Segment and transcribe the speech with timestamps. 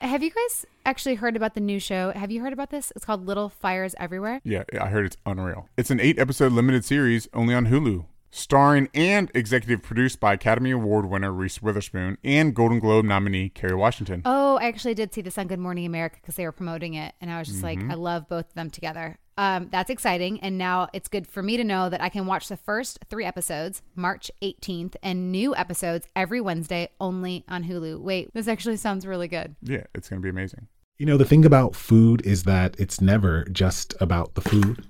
[0.00, 2.12] Have you guys actually heard about the new show?
[2.12, 2.92] Have you heard about this?
[2.94, 4.40] It's called Little Fires Everywhere.
[4.44, 5.68] Yeah, I heard it's unreal.
[5.76, 10.70] It's an eight episode limited series only on Hulu, starring and executive produced by Academy
[10.70, 14.22] Award winner Reese Witherspoon and Golden Globe nominee Kerry Washington.
[14.24, 17.14] Oh, I actually did see this on Good Morning America because they were promoting it,
[17.20, 19.18] and I was just like, I love both of them together.
[19.36, 22.48] Um, that's exciting, and now it's good for me to know that I can watch
[22.48, 28.00] the first three episodes March 18th and new episodes every Wednesday only on Hulu.
[28.00, 29.54] Wait, this actually sounds really good.
[29.62, 30.66] Yeah, it's going to be amazing.
[30.98, 34.84] You know, the thing about food is that it's never just about the food.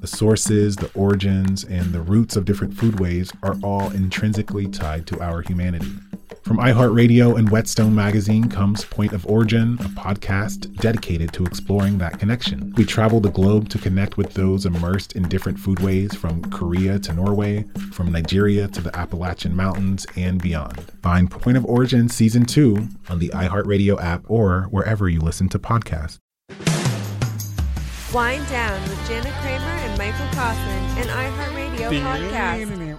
[0.00, 5.22] The sources, the origins, and the roots of different foodways are all intrinsically tied to
[5.22, 5.90] our humanity.
[6.42, 12.18] From iHeartRadio and Whetstone Magazine comes Point of Origin, a podcast dedicated to exploring that
[12.18, 12.74] connection.
[12.76, 17.12] We travel the globe to connect with those immersed in different foodways from Korea to
[17.12, 20.90] Norway, from Nigeria to the Appalachian Mountains, and beyond.
[21.02, 25.58] Find Point of Origin Season 2 on the iHeartRadio app or wherever you listen to
[25.58, 26.18] podcasts.
[28.12, 32.98] Whine Down with Jana Kramer and Michael Caussin, an iHeartRadio podcast.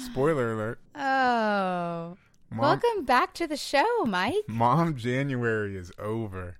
[0.04, 0.80] Spoiler alert.
[0.94, 2.16] Oh.
[2.52, 4.34] Mom, Welcome back to the show, Mike.
[4.46, 6.56] Mom January is over.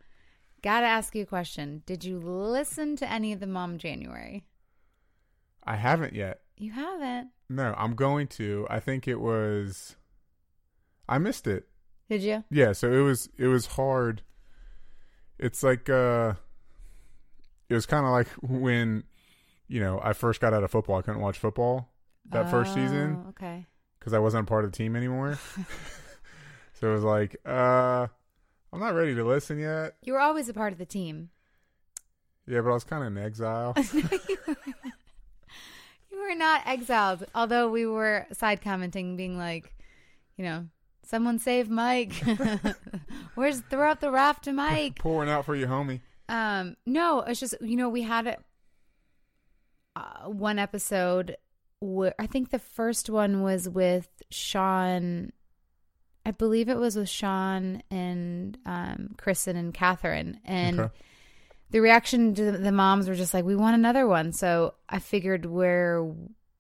[0.63, 1.83] Gotta ask you a question.
[1.87, 4.45] Did you listen to any of the Mom January?
[5.65, 6.41] I haven't yet.
[6.57, 7.29] You haven't.
[7.49, 8.67] No, I'm going to.
[8.71, 9.97] I think it was
[11.09, 11.67] I missed it.
[12.11, 12.43] Did you?
[12.51, 14.23] Yeah, so it was it was hard.
[15.39, 16.35] It's like uh
[17.69, 19.05] it was kind of like when
[19.69, 20.97] you know, I first got out of football.
[20.99, 21.93] I couldn't watch football
[22.31, 23.65] that first season Oh, Okay.
[24.01, 25.39] cuz I wasn't a part of the team anymore.
[26.75, 28.09] so it was like uh
[28.73, 29.95] I'm not ready to listen yet.
[30.03, 31.31] You were always a part of the team.
[32.49, 33.75] Yeah, but I was kind of in exile.
[36.13, 39.73] You were not exiled, although we were side commenting, being like,
[40.37, 40.67] you know,
[41.05, 42.13] someone save Mike.
[43.35, 44.97] Where's throw out the raft to Mike?
[44.99, 46.01] Pouring out for you, homie.
[46.29, 48.37] Um, no, it's just you know we had
[49.97, 51.37] uh, one episode.
[51.81, 55.33] Where, I think the first one was with Sean.
[56.27, 60.95] I believe it was with Sean and um, Kristen and Catherine, and Okay.
[61.71, 65.47] the reaction to the moms were just like, "We want another one." So I figured
[65.47, 66.07] where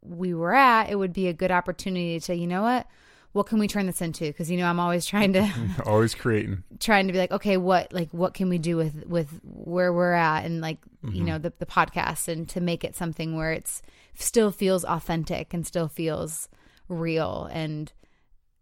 [0.02, 2.86] we were at, it would be a good opportunity to, you know what,
[3.32, 4.24] what can we turn this into?
[4.24, 5.48] Because you know I'm always trying to
[5.86, 6.64] Always creating.
[6.80, 10.12] trying to be like, okay, what like what can we do with with where we're
[10.12, 10.78] at and like
[11.12, 13.82] you know the the podcast and to make it something where it's
[14.14, 16.48] still feels authentic and still feels
[16.88, 17.92] real and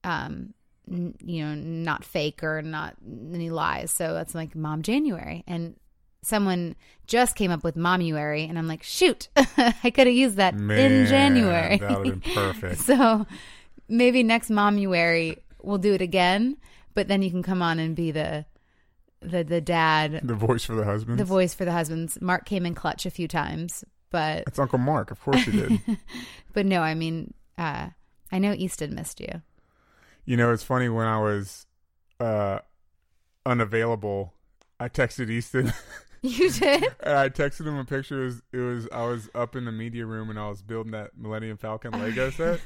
[0.05, 0.55] um
[0.89, 2.95] n- you know not fake or not
[3.33, 3.91] any lies.
[3.91, 5.75] So that's like Mom January and
[6.23, 6.77] someone
[7.07, 11.07] just came up with Momuary and I'm like, shoot, I could have used that in
[11.07, 11.79] January.
[11.79, 12.81] That would have been perfect.
[12.83, 13.27] So
[13.89, 16.57] maybe next Momuary we'll do it again,
[16.95, 18.45] but then you can come on and be the
[19.21, 21.19] the the dad, the voice for the husband.
[21.19, 22.21] the voice for the husbands.
[22.21, 25.11] Mark came in clutch a few times, but It's Uncle Mark.
[25.11, 25.81] Of course he did.
[26.53, 27.89] but no, I mean, uh
[28.31, 29.43] I know Easton missed you.
[30.25, 31.67] You know, it's funny when I was
[32.21, 32.61] uh
[33.45, 34.35] unavailable,
[34.79, 35.73] I texted Easton
[36.23, 36.85] You did?
[37.01, 38.23] and I texted him a picture.
[38.23, 40.93] It was, it was I was up in the media room and I was building
[40.93, 42.61] that Millennium Falcon Lego set.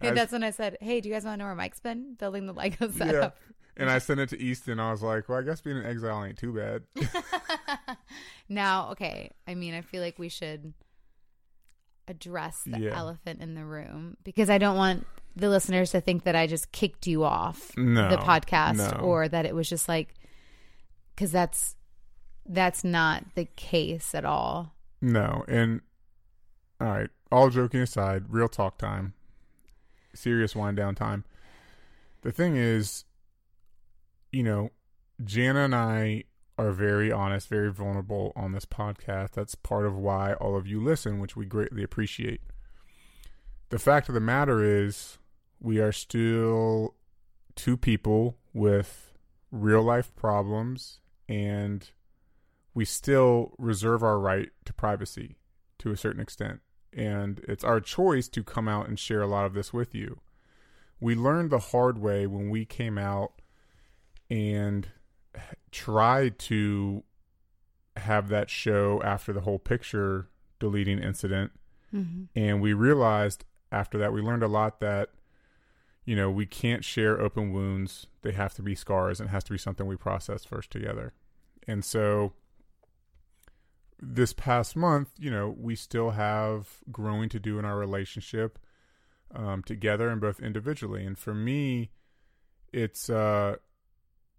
[0.00, 1.80] And I- that's when I said, "Hey, do you guys want to know where Mike's
[1.80, 3.12] been building the Lego set?" yeah.
[3.12, 3.36] setup?"
[3.76, 4.78] And I sent it to Easton.
[4.78, 6.82] I was like, "Well, I guess being in exile ain't too bad."
[8.48, 9.30] now, okay.
[9.48, 10.74] I mean, I feel like we should
[12.08, 12.98] address the Yeah.
[12.98, 16.72] elephant in the room because I don't want the listeners to think that I just
[16.72, 19.00] kicked you off No, the podcast no.
[19.04, 20.14] or that it was just like
[21.14, 21.76] because that's
[22.46, 24.74] that's not the case at all.
[25.00, 25.80] No, and
[26.80, 27.10] all right.
[27.30, 29.14] All joking aside, real talk time,
[30.14, 31.24] serious wind down time.
[32.22, 33.04] The thing is,
[34.30, 34.70] you know,
[35.24, 36.24] Jana and I
[36.58, 39.32] are very honest, very vulnerable on this podcast.
[39.32, 42.40] That's part of why all of you listen, which we greatly appreciate.
[43.70, 45.18] The fact of the matter is,
[45.58, 46.94] we are still
[47.54, 49.12] two people with
[49.50, 51.90] real life problems and
[52.74, 55.36] we still reserve our right to privacy
[55.78, 56.60] to a certain extent.
[56.92, 60.20] And it's our choice to come out and share a lot of this with you.
[61.00, 63.32] We learned the hard way when we came out
[64.30, 64.88] and
[65.70, 67.02] tried to
[67.96, 70.28] have that show after the whole picture
[70.58, 71.52] deleting incident.
[71.94, 72.24] Mm-hmm.
[72.36, 75.10] And we realized after that, we learned a lot that,
[76.04, 78.06] you know, we can't share open wounds.
[78.22, 81.14] They have to be scars and it has to be something we process first together.
[81.66, 82.32] And so
[84.04, 88.58] this past month, you know, we still have growing to do in our relationship
[89.32, 91.06] um, together and both individually.
[91.06, 91.92] And for me,
[92.72, 93.56] it's uh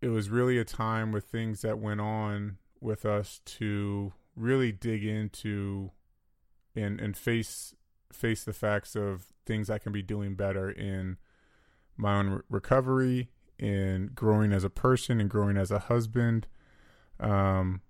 [0.01, 5.05] it was really a time with things that went on with us to really dig
[5.05, 5.91] into
[6.75, 7.73] and and face
[8.11, 11.17] face the facts of things I can be doing better in
[11.95, 13.29] my own re- recovery
[13.59, 16.47] in growing as a person and growing as a husband
[17.19, 17.81] um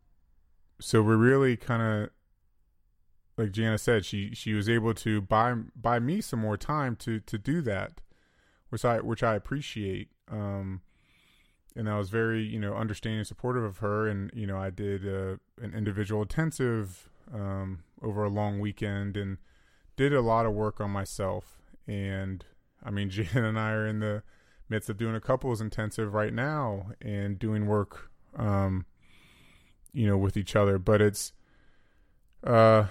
[0.79, 2.09] so we're really kind of
[3.37, 7.19] like Jana said she she was able to buy buy me some more time to
[7.21, 8.01] to do that
[8.69, 10.81] which I which I appreciate um
[11.75, 14.69] and I was very you know understanding and supportive of her and you know I
[14.69, 19.37] did uh, an individual intensive um over a long weekend and
[19.95, 22.45] did a lot of work on myself and
[22.83, 24.23] I mean Jana and I are in the
[24.69, 28.85] midst of doing a couples intensive right now and doing work um
[29.94, 31.34] you know with each other but it's
[32.45, 32.86] uh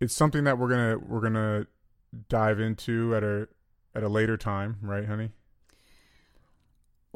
[0.00, 1.66] it's something that we're gonna we're gonna
[2.28, 3.48] dive into at a
[3.94, 5.30] at a later time right honey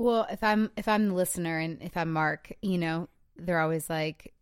[0.00, 3.90] Well, if I'm if I'm the listener and if I'm Mark, you know, they're always
[3.90, 4.32] like,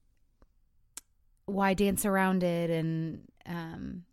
[1.47, 4.05] "Why dance around it?" And um,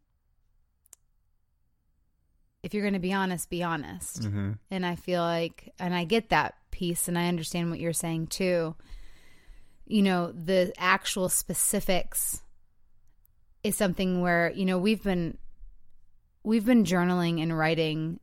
[2.64, 4.24] if you're going to be honest, be honest.
[4.24, 4.54] mm-hmm.
[4.72, 8.28] And I feel like, and I get that piece, and I understand what you're saying
[8.28, 8.76] too.
[9.86, 12.42] You know, the actual specifics
[13.64, 15.38] is something where you know we've been
[16.44, 18.20] we've been journaling and writing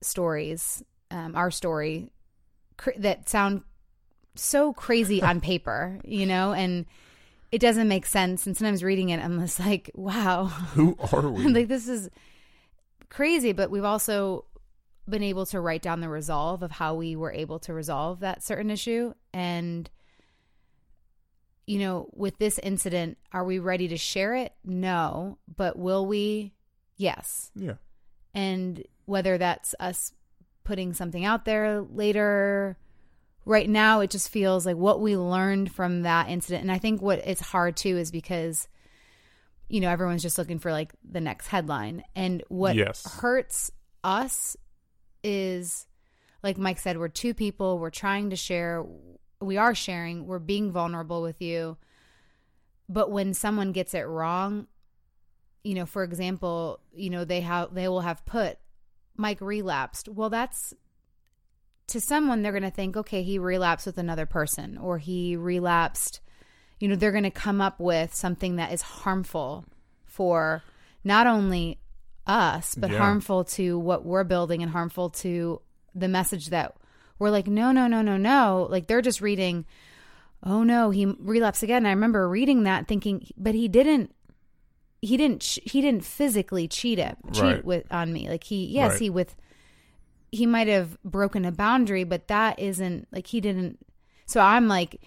[0.00, 2.12] stories, um, our story
[2.76, 3.62] cr- that sound
[4.34, 6.86] so crazy on paper, you know, and
[7.50, 8.46] it doesn't make sense.
[8.46, 11.48] And sometimes reading it, I'm just like, wow, who are we?
[11.48, 12.08] Like this is
[13.08, 13.52] crazy.
[13.52, 14.44] But we've also
[15.08, 18.42] been able to write down the resolve of how we were able to resolve that
[18.42, 19.14] certain issue.
[19.32, 19.88] And
[21.68, 24.52] you know with this incident are we ready to share it?
[24.64, 25.38] No.
[25.54, 26.54] But will we?
[26.96, 27.50] Yes.
[27.54, 27.74] Yeah.
[28.34, 30.12] And whether that's us
[30.64, 32.76] putting something out there later
[33.46, 36.62] right now it just feels like what we learned from that incident.
[36.62, 38.68] And i think what it's hard too is because
[39.68, 42.02] you know everyone's just looking for like the next headline.
[42.16, 43.06] And what Yes.
[43.20, 43.70] hurts
[44.04, 44.56] us
[45.24, 45.86] is
[46.42, 48.84] like mike said we're two people we're trying to share
[49.40, 51.76] we are sharing we're being vulnerable with you
[52.88, 54.66] but when someone gets it wrong
[55.62, 58.58] you know for example you know they have they will have put
[59.16, 60.74] mike relapsed well that's
[61.86, 66.20] to someone they're going to think okay he relapsed with another person or he relapsed
[66.80, 69.64] you know they're going to come up with something that is harmful
[70.04, 70.62] for
[71.04, 71.78] not only
[72.26, 72.98] us but Yeah.
[72.98, 75.60] harmful to what we're building and harmful to
[75.94, 76.76] the message that
[77.18, 79.64] we're like no no no no no like they're just reading
[80.44, 84.14] oh no he relapsed again i remember reading that thinking but he didn't
[85.02, 87.64] he didn't he didn't physically cheat it cheat Right.
[87.64, 89.00] with on me like he yes Right.
[89.02, 89.34] he with
[90.30, 93.78] he might have broken a boundary but that isn't like he didn't
[94.26, 95.00] so i'm like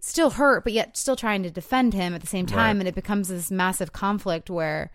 [0.00, 2.80] still hurt but yet still trying to defend him at the same time Right.
[2.82, 4.90] and it becomes this massive conflict where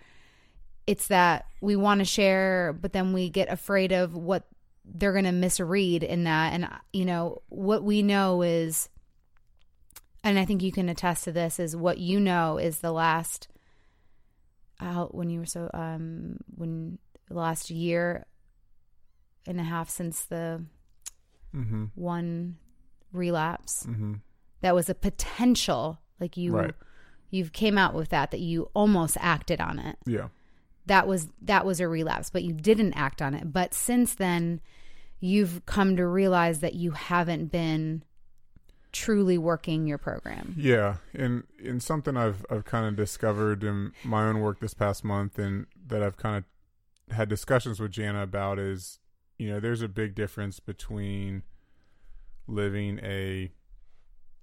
[0.87, 4.43] it's that we want to share but then we get afraid of what
[4.85, 8.89] they're going to misread in that and you know what we know is
[10.23, 13.47] and i think you can attest to this is what you know is the last
[14.79, 16.97] out when you were so um when
[17.27, 18.25] the last year
[19.47, 20.63] and a half since the
[21.55, 21.85] mm-hmm.
[21.95, 22.57] one
[23.13, 24.15] relapse Mm-hmm.
[24.61, 26.73] that was a potential like you Right.
[27.29, 30.27] you've came out with that that you almost acted on it yeah
[30.85, 34.59] that was that was a relapse but you didn't act on it but since then
[35.19, 38.03] you've come to realize that you haven't been
[38.91, 44.23] truly working your program Yeah, and and something I've I've kind of discovered in my
[44.23, 48.59] own work this past month, and that I've kind of had discussions with Jana about
[48.59, 48.99] is,
[49.37, 51.43] you know, there's a big difference between
[52.47, 53.51] living a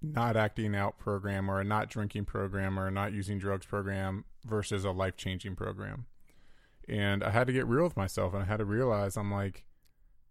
[0.01, 4.25] not acting out program or a not drinking program or a not using drugs program
[4.47, 6.07] versus a life changing program.
[6.89, 9.65] And I had to get real with myself, and I had to realize I'm like,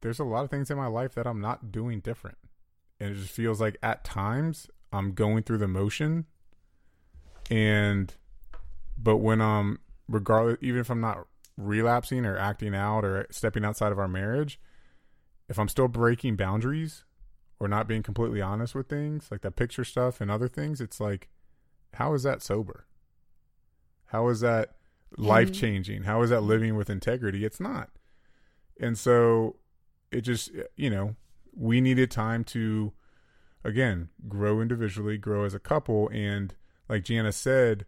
[0.02, 2.38] there's a lot of things in my life that I'm not doing different.
[3.00, 6.26] And it just feels like at times I'm going through the motion.
[7.50, 8.14] And
[8.98, 13.92] but when um regardless even if I'm not relapsing or acting out or stepping outside
[13.92, 14.60] of our marriage
[15.50, 17.04] if I'm still breaking boundaries
[17.60, 21.00] or not being completely honest with things like that picture stuff and other things it's
[21.00, 21.30] like
[21.94, 22.86] how is that sober?
[24.08, 24.76] How is that
[25.16, 27.90] life changing how is that living with integrity it's not
[28.80, 29.56] and so
[30.12, 31.16] it just you know
[31.56, 32.92] we needed time to
[33.64, 36.56] again grow individually grow as a couple and
[36.90, 37.86] like jana said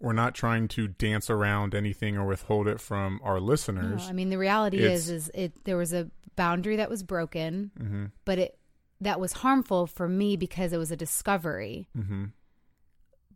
[0.00, 4.02] we're not trying to dance around anything or withhold it from our listeners.
[4.02, 7.02] No, I mean the reality It's- is is it there was a boundary that was
[7.02, 8.04] broken, mm-hmm.
[8.24, 8.58] but it
[9.00, 11.88] that was harmful for me because it was a discovery.
[11.96, 12.26] Mm-hmm.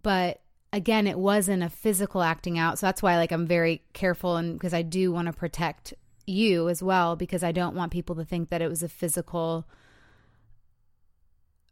[0.02, 2.78] But again, it wasn't a physical acting out.
[2.78, 5.94] So that's why like I'm very careful and because I do want to protect
[6.26, 9.66] you as well because I don't want people to think that it was a physical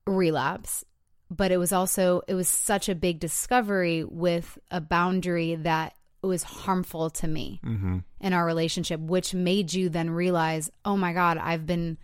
[0.07, 0.85] relapse.
[1.29, 6.43] But it was also it was such a big discovery with a boundary that was
[6.43, 7.99] harmful to me Mm-hmm.
[8.21, 11.99] in our relationship, which made you then realize, oh my God, I've been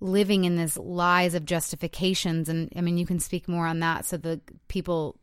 [0.00, 2.48] living in this lies of justifications.
[2.48, 5.16] And I mean, you can speak more on that so the people,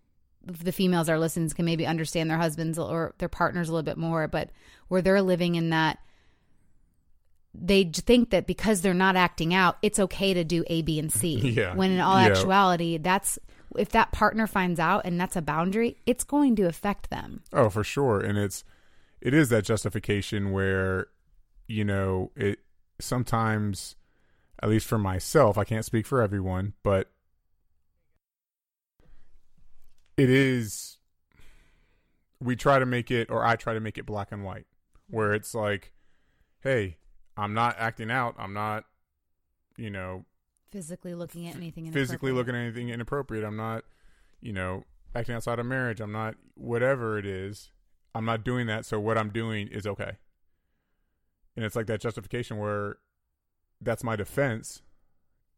[0.45, 3.97] the females are listening can maybe understand their husbands or their partners a little bit
[3.97, 4.49] more, but
[4.87, 5.99] where they're living in that
[7.53, 11.11] they think that because they're not acting out, it's okay to do A, B, and
[11.11, 11.37] C.
[11.55, 11.73] Yeah.
[11.75, 12.27] When in all Yeah.
[12.27, 13.39] actuality, that's
[13.77, 17.41] if that partner finds out and that's a boundary, it's going to affect them.
[17.53, 18.19] Oh, for sure.
[18.19, 18.63] And it's
[19.21, 21.07] it is that justification where,
[21.67, 22.59] you know, it
[22.99, 23.95] sometimes
[24.61, 27.09] at least for myself, I can't speak for everyone, but
[30.17, 30.97] it is
[32.39, 34.65] we try to make it or I try to make it black and white
[35.09, 35.93] where it's like,
[36.61, 36.97] hey,
[37.37, 38.35] I'm not acting out.
[38.37, 38.85] I'm not,
[39.77, 40.25] you know,
[40.71, 41.89] Physically looking at anything.
[41.91, 43.45] physically looking at anything inappropriate.
[43.45, 43.85] I'm not,
[44.41, 44.83] you know,
[45.15, 46.01] acting outside of marriage.
[46.01, 47.71] I'm not whatever it is.
[48.13, 48.85] I'm not doing that.
[48.85, 50.17] So what I'm doing is okay.
[51.55, 52.97] And it's like that justification where
[53.79, 54.81] that's my defense.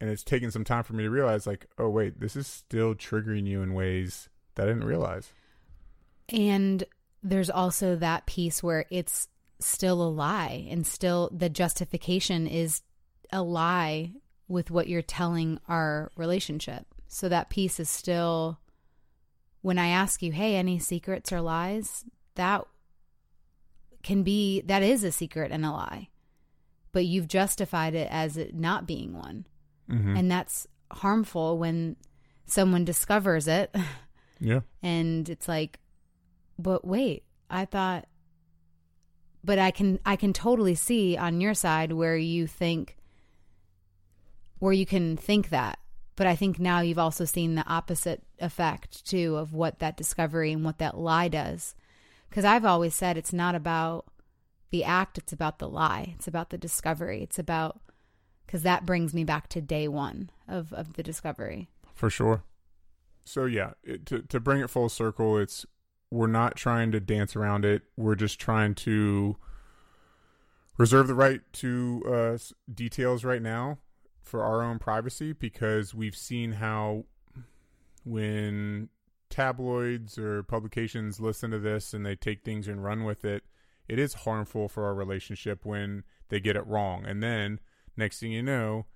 [0.00, 2.94] And it's taking some time for me to realize, like, oh, wait, this is still
[2.94, 5.32] triggering you in ways that I didn't realize.
[6.28, 6.84] And
[7.22, 9.28] there's also that piece where it's
[9.60, 12.82] still a lie and still the justification is
[13.32, 14.12] a lie
[14.48, 16.86] with what you're telling our relationship.
[17.06, 18.58] So that piece is still
[19.62, 22.64] when I ask you, "Hey, any secrets or lies?" that
[24.02, 26.08] can be that is a secret and a lie.
[26.92, 29.46] But you've justified it as it not being one.
[29.90, 30.16] Mm-hmm.
[30.16, 31.96] And that's harmful when
[32.46, 33.74] someone discovers it
[34.40, 34.60] yeah.
[34.82, 35.78] and it's like
[36.58, 38.06] but wait i thought
[39.44, 42.98] but i can i can totally see on your side where you think
[44.58, 45.78] where you can think that.
[46.16, 50.52] But i think now you've also seen the opposite effect too of what that discovery
[50.52, 51.74] and what that lie does.
[52.28, 54.06] Because i've always said it's not about
[54.70, 56.14] the act it's about the lie.
[56.16, 57.22] It's about the discovery.
[57.22, 57.80] It's about
[58.44, 61.68] because that brings me back to day one of of the discovery.
[61.94, 62.42] For sure.
[63.28, 65.66] So yeah, it, to to bring it full circle, it's
[66.10, 67.82] we're not trying to dance around it.
[67.96, 69.36] We're just trying to
[70.78, 72.38] reserve the right to uh,
[72.72, 73.78] details right now
[74.22, 77.04] for our own privacy because we've seen how
[78.04, 78.88] when
[79.28, 83.44] tabloids or publications listen to this and they take things and run with it,
[83.88, 87.04] it is harmful for our relationship when they get it wrong.
[87.06, 87.60] And then
[87.96, 88.86] next thing you know,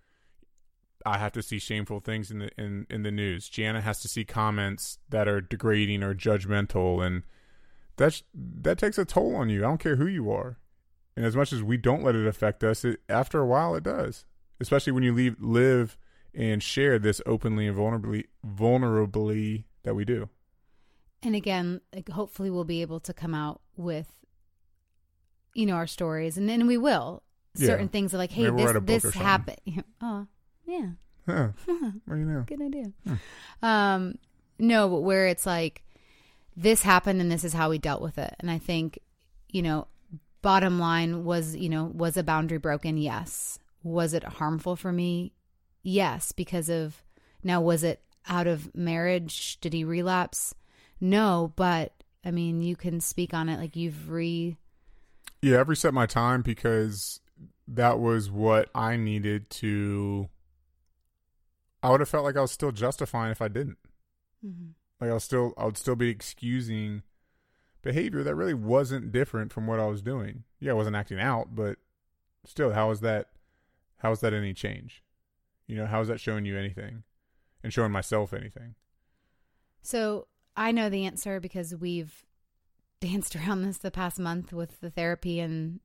[1.06, 3.48] I have to see shameful things in the in, in the news.
[3.48, 7.22] Jana has to see comments that are degrading or judgmental, and
[7.96, 9.60] that's that takes a toll on you.
[9.64, 10.58] I don't care who you are,
[11.16, 13.84] and as much as we don't let it affect us, it, after a while it
[13.84, 14.24] does.
[14.60, 15.96] Especially when you leave, live
[16.34, 20.28] and share this openly and vulnerably vulnerably that we do.
[21.22, 24.08] and again like hopefully we'll be able to come out with
[25.54, 27.22] you know our stories and then we will
[27.56, 27.66] Yeah.
[27.68, 30.26] certain things are like hey Maybe this write a book or this happened oh
[30.72, 30.88] yeah.
[31.26, 31.48] Huh.
[32.06, 32.44] What do you know?
[32.46, 32.92] good idea.
[33.06, 33.14] Hmm.
[33.64, 34.18] um
[34.58, 35.84] no but where it's like
[36.56, 38.34] this happened and this is how we dealt with it.
[38.40, 38.98] And i think
[39.50, 39.86] you know
[40.42, 42.96] bottom line was you know was a boundary broken?
[42.96, 43.58] Yes.
[43.84, 45.32] Was it harmful for me?
[45.84, 47.02] Yes because of
[47.44, 49.58] now was it out of marriage?
[49.60, 50.54] Did he relapse?
[51.00, 51.92] No but
[52.24, 53.60] i mean you can speak on it.
[53.60, 54.56] Like you've re
[55.40, 57.20] Yeah, I've reset my time because
[57.68, 60.28] that was what I needed to.
[61.82, 63.78] I would have felt like I was still justifying if I didn't.
[65.00, 67.02] Like I was still, I would still be excusing
[67.82, 70.44] behavior that really wasn't different from what I was doing.
[70.60, 71.78] Yeah, I wasn't acting out, but
[72.44, 73.28] still, how is that?
[73.98, 75.02] How is that any change?
[75.66, 77.02] You know, how is that showing you anything,
[77.62, 78.74] and showing myself anything?
[79.82, 82.24] So I know the answer because we've
[83.00, 85.80] danced around this the past month with the therapy and,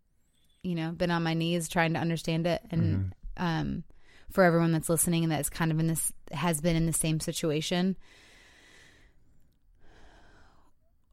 [0.62, 2.62] you know, been on my knees trying to understand it.
[2.70, 3.84] And um,
[4.32, 7.20] for everyone that's listening and that's kind of in this, has been in the same
[7.20, 7.96] situation,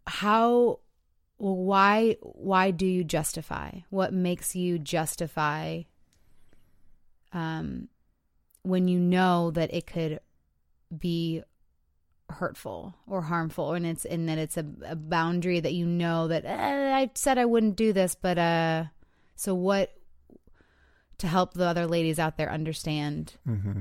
[0.07, 0.81] how,
[1.39, 3.71] well, why, why do you justify?
[3.91, 5.83] What makes you justify
[7.33, 7.89] um,
[8.63, 10.21] when you know that it could
[10.97, 11.43] be
[12.31, 16.45] hurtful or harmful and it's and that it's a, a boundary that you know that
[16.45, 18.85] eh, I said I wouldn't do this but uh
[19.37, 19.93] so what
[21.19, 23.81] to help the other ladies out there understand Mm-hmm.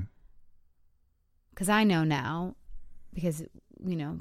[1.50, 2.54] because I know now
[3.12, 3.42] because
[3.84, 4.20] you know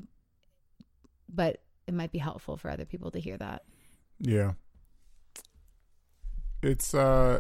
[1.34, 3.64] but it might be helpful for other people to hear that
[4.20, 4.54] Yeah.
[6.62, 7.40] It's uh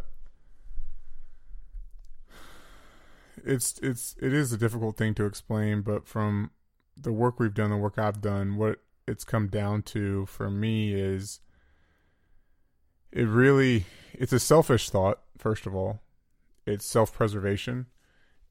[3.45, 6.51] it's it's it is a difficult thing to explain, but from
[6.95, 10.93] the work we've done, the work I've done, what it's come down to for me
[10.93, 11.39] is
[13.11, 16.01] it really it's a selfish thought, first of all.
[16.65, 17.87] It's self-preservation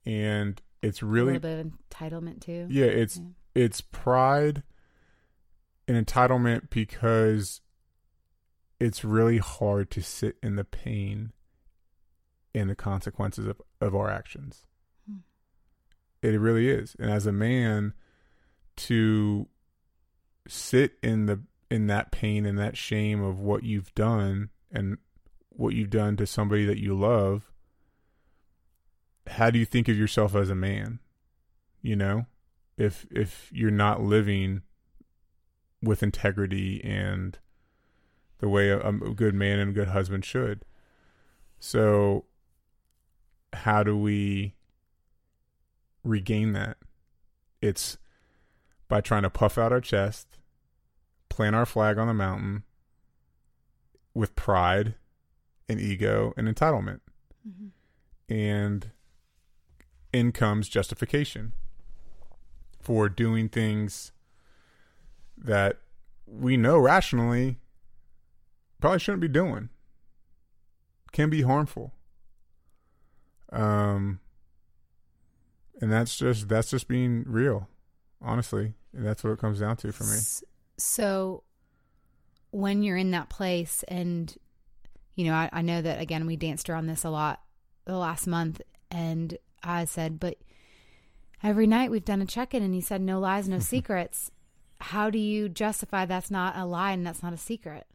[0.05, 3.23] and it's a really little bit of entitlement too yeah, it's Yeah.
[3.55, 4.63] it's pride
[5.89, 7.61] and entitlement because
[8.79, 11.33] it's really hard to sit in the pain
[12.55, 14.67] and the consequences of, of our actions.
[15.09, 15.19] Hmm.
[16.21, 16.97] It really is.
[16.99, 17.95] And as a man
[18.77, 19.47] to
[20.49, 24.99] sit in the in that pain and that shame of what you've done and
[25.57, 27.51] what you've done to somebody that you love,
[29.27, 30.99] how do you think of yourself as a man?
[31.81, 32.27] You know?
[32.77, 34.63] if if you're not living
[35.83, 37.39] with integrity and
[38.39, 40.65] the way a, a good man and a good husband should.
[41.59, 42.25] So
[43.53, 44.55] how do we
[46.03, 46.77] regain that?
[47.61, 47.99] It's
[48.89, 50.27] by trying to puff out our chest,
[51.29, 52.65] plant our flag on the mountain
[54.15, 54.95] with pride
[55.73, 57.01] and ego and entitlement.
[57.49, 58.33] Mm-hmm.
[58.33, 58.91] And
[60.13, 61.55] in comes justification
[62.81, 64.13] for doing things
[65.37, 65.79] that
[66.27, 67.59] we know rationally
[68.81, 69.69] probably shouldn't be doing
[71.13, 71.93] can be harmful
[73.53, 74.19] um
[75.81, 77.69] and that's just that's just being real
[78.21, 80.19] honestly and that's what it comes down to for me
[80.79, 81.43] So
[82.51, 84.35] when you're in that place and
[85.15, 87.41] you know, I, I know that again we danced around this a lot
[87.85, 90.39] the last month and I said, but
[91.43, 94.31] every night we've done a check in and you said no lies, no secrets.
[94.81, 97.87] How do you justify that's not a lie and that's not a secret?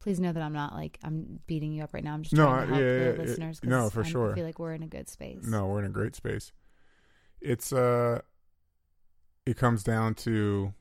[0.00, 2.14] Please know that I'm not like I'm beating you up right now.
[2.14, 3.68] I'm just No, trying to help yeah, the yeah, yeah.
[3.68, 4.34] No, for I sure.
[4.34, 5.44] feel like we're in a good space.
[5.44, 6.52] No, we're in a great space.
[7.40, 8.20] It's uh
[9.44, 10.72] it comes down to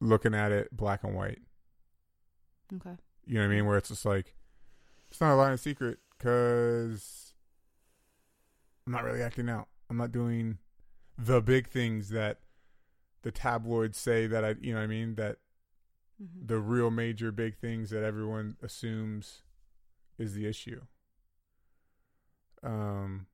[0.00, 1.40] looking at it black and white.
[2.74, 2.96] Okay.
[3.26, 3.66] You know what I mean?
[3.66, 4.34] Where it's just like
[5.10, 7.34] it's not a lying secret because
[8.86, 9.68] I'm not really acting out.
[9.90, 10.58] I'm not doing
[11.16, 12.38] the big things that
[13.22, 15.14] the tabloids say that I, you know what I mean?
[15.16, 15.38] That
[16.22, 16.48] Mhm.
[16.48, 19.42] the real major big things that everyone assumes
[20.18, 20.82] is the issue.
[22.62, 23.26] Um,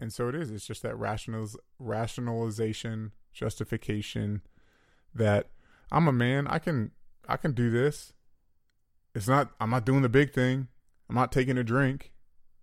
[0.00, 0.50] and so it is.
[0.52, 4.42] It's just that rationaliz- rationalization, justification
[5.14, 5.50] that
[5.92, 6.46] I'm a man.
[6.46, 6.90] I can
[7.28, 8.12] I can do this.
[9.14, 9.52] It's not.
[9.60, 10.68] I'm not doing the big thing.
[11.08, 12.12] I'm not taking a drink.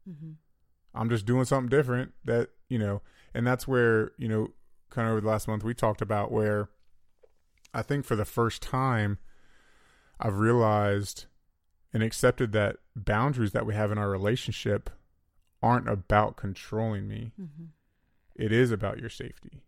[0.07, 0.35] Mhm.
[0.93, 3.01] I'm just doing something different that, you know,
[3.33, 4.49] and that's where, you know,
[4.89, 6.69] kind of over the last month we talked about where
[7.73, 9.19] I think for the first time
[10.19, 11.25] I've realized
[11.93, 14.89] and accepted that boundaries that we have in our relationship
[15.63, 17.31] aren't about controlling me.
[17.39, 17.69] Mhm.
[18.35, 19.63] It is about your safety.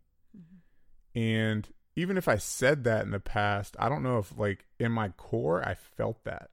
[1.16, 4.92] And even if I said that in the past, I don't know if like in
[4.92, 6.50] my core I felt that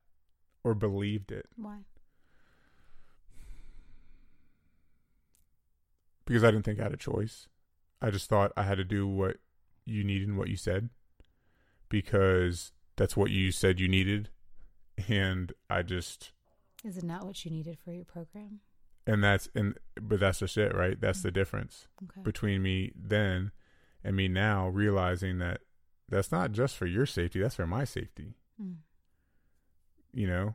[0.64, 1.46] or believed it.
[1.56, 1.78] Why?
[6.30, 7.48] because I didn't think I had a choice.
[8.00, 9.38] I just thought I had to do what
[9.84, 10.88] you needed and what you said
[11.88, 14.28] because that's what you said you needed.
[15.08, 16.30] And I just,
[16.84, 18.60] Is it not what you needed for your program?
[19.08, 21.00] and that's, and, but that's just it, right?
[21.00, 21.22] That's mm.
[21.24, 22.20] the difference Okay.
[22.22, 23.50] between me then
[24.02, 25.60] and me now realizing that
[26.08, 28.34] that's not just for your safety, that's for my safety.
[28.60, 28.76] Mm.
[30.12, 30.54] You know,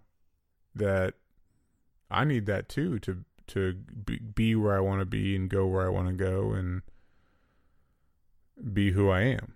[0.75, 1.13] that
[2.11, 5.65] I need that too to, to be, be where I want to be and go
[5.65, 6.81] where I want to go and
[8.73, 9.53] be who I am.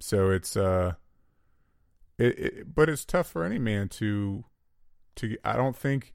[0.00, 0.94] So it's uh
[2.18, 4.44] it, it but it's tough for any man to
[5.16, 6.14] to I don't think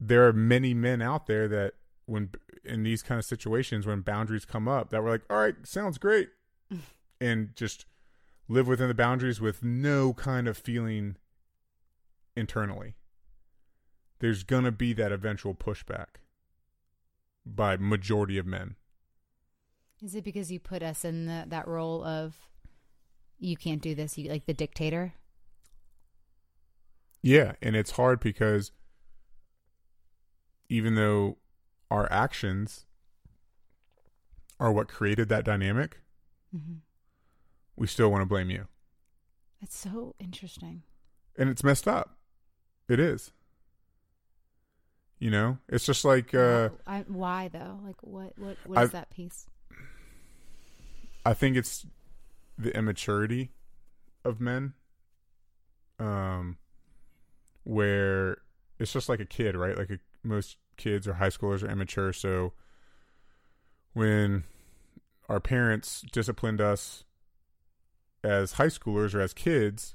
[0.00, 1.74] there are many men out there that
[2.06, 2.30] when
[2.64, 5.98] in these kind of situations when boundaries come up that were like, "All right, sounds
[5.98, 6.30] great."
[7.20, 7.86] and just
[8.48, 11.16] live within the boundaries with no kind of feeling
[12.34, 12.94] internally
[14.22, 16.20] there's going to be that eventual pushback
[17.44, 18.76] by majority of men.
[20.00, 22.36] Is it because you put us in the, that role of
[23.36, 25.14] you can't do this, you like the dictator?
[27.20, 28.70] Yeah, and it's hard because
[30.68, 31.38] even though
[31.92, 32.86] our actions
[34.58, 36.00] are what created that dynamic,
[36.52, 36.76] hmm
[37.74, 38.66] we still want to blame you.
[39.62, 40.82] It's so interesting.
[41.38, 42.18] And it's messed up.
[42.88, 43.32] It is.
[45.18, 47.80] You know, it's just like uh Why- I, why though?
[47.84, 48.38] Like what?
[48.38, 48.56] What?
[48.66, 49.46] What I- is that piece?
[51.24, 51.86] I think it's
[52.58, 53.52] the immaturity
[54.24, 54.74] of men.
[55.98, 56.58] Um,
[57.64, 58.38] where
[58.78, 59.78] it's just like a kid, right?
[59.78, 62.12] Like a, most kids or high schoolers are immature.
[62.12, 62.52] So
[63.92, 64.44] when
[65.28, 67.04] our parents disciplined us
[68.24, 69.94] as high schoolers or as kids,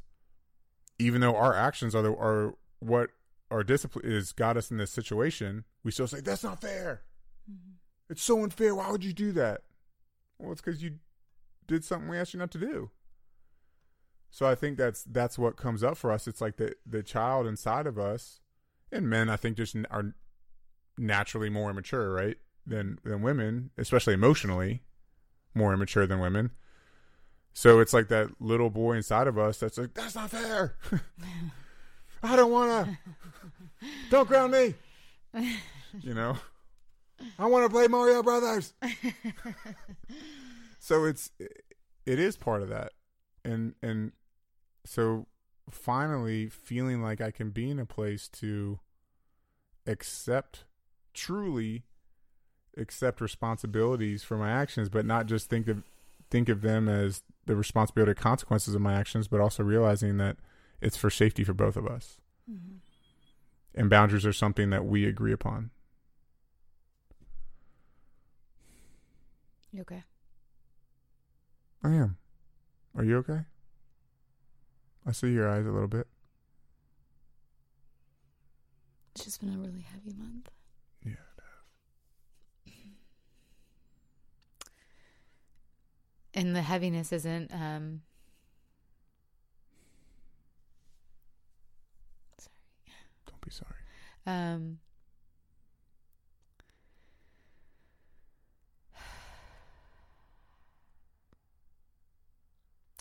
[1.00, 3.10] even though our actions are the, are what
[3.50, 7.02] our discipline is got us in this situation, we still say that's not fair.
[7.50, 7.74] Mm-hmm.
[8.10, 8.76] It's so unfair.
[8.76, 9.62] Why would you do that?
[10.40, 10.96] Well, it's because you
[11.66, 12.92] did something we asked you not to do.
[14.30, 16.28] So I think that's that's what comes up for us.
[16.28, 18.42] It's like the the child inside of us,
[18.92, 20.14] and men I think just are
[20.98, 24.84] naturally more immature, right, than than women, especially emotionally,
[25.54, 26.52] more immature than women.
[27.54, 30.76] So it's like that little boy inside of us that's like, that's not fair.
[32.24, 33.00] I don't wanna.
[34.10, 34.76] Don't ground me.
[36.02, 36.38] You know.
[37.40, 38.74] I want to play Mario Brothers.
[40.80, 41.32] so it's
[42.06, 42.92] it is part of that
[43.48, 44.12] and and
[44.86, 45.26] so
[45.70, 48.80] finally feeling like i can be in a place to
[49.86, 50.66] accept
[51.18, 51.84] truly
[52.78, 55.84] accept responsibilities for my actions but not just think of
[56.30, 60.38] think of them as the responsibility consequences of my actions but also realizing that
[60.82, 62.18] it's for safety for both of us.
[62.50, 62.78] Mm-hmm.
[63.76, 65.72] And boundaries are something that we agree upon.
[69.72, 70.04] You okay?
[71.84, 72.18] i am.
[72.96, 73.42] Are you okay?
[75.06, 76.08] I see your eyes a little bit.
[79.16, 80.50] It's just been a really heavy month.
[81.06, 81.14] Yeah,
[86.34, 88.02] And the heaviness isn't um
[92.40, 92.54] sorry.
[93.26, 93.84] don't be sorry
[94.26, 94.80] um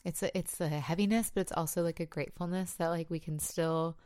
[0.04, 3.38] it's a, it's a heaviness but it's also like a gratefulness that like we can
[3.38, 3.96] still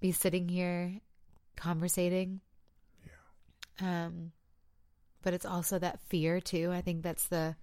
[0.00, 1.00] be sitting here
[1.56, 2.40] conversating
[3.80, 4.32] um
[5.22, 6.70] but it's also that fear too.
[6.72, 7.54] I think that's the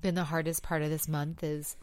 [0.00, 1.76] been the hardest part of this month is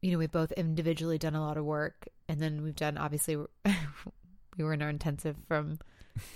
[0.00, 3.36] you know we've both individually done a lot of work and then we've done obviously
[4.56, 5.78] we were in our intensive from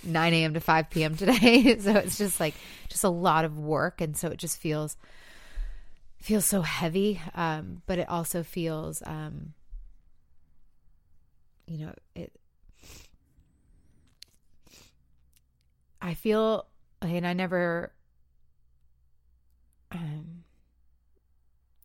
[0.05, 1.77] 9 a.m to 5 p.m today.
[1.81, 2.55] So it's just like
[2.89, 4.97] just a lot of work and so it just feels
[6.21, 7.21] feels so heavy.
[7.35, 9.55] Um but it also feels um
[11.67, 12.33] you know it
[16.01, 16.67] i feel
[17.03, 17.93] and i never
[19.93, 20.45] um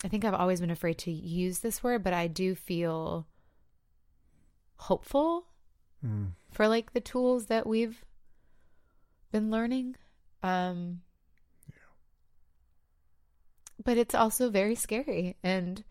[0.06, 3.26] I think I've always been afraid to use this word, but I do feel
[4.76, 5.45] hopeful
[6.06, 6.32] Mm.
[6.52, 8.04] for like the tools that we've
[9.32, 9.95] been learning.
[10.41, 11.02] Um
[13.82, 15.84] But it's also very scary and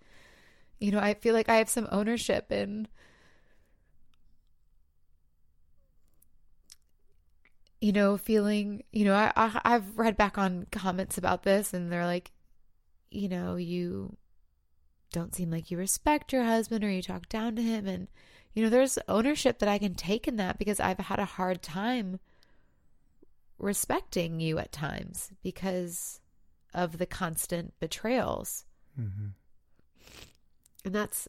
[0.79, 2.89] you know, I feel like I have some ownership in
[7.83, 11.91] you know, feeling, you know, I, I I've read back on comments about this and
[11.91, 12.31] they're like,
[13.11, 14.17] you know, you
[15.13, 17.89] don't seem like you respect your husband or you talk down to him.
[17.89, 18.07] And,
[18.55, 21.61] you know, there's ownership that I can take in that because I've had a hard
[21.61, 22.21] time
[23.59, 26.21] respecting you at times because
[26.73, 28.65] of the constant betrayals.
[28.95, 29.31] hmm
[30.85, 31.27] And that's,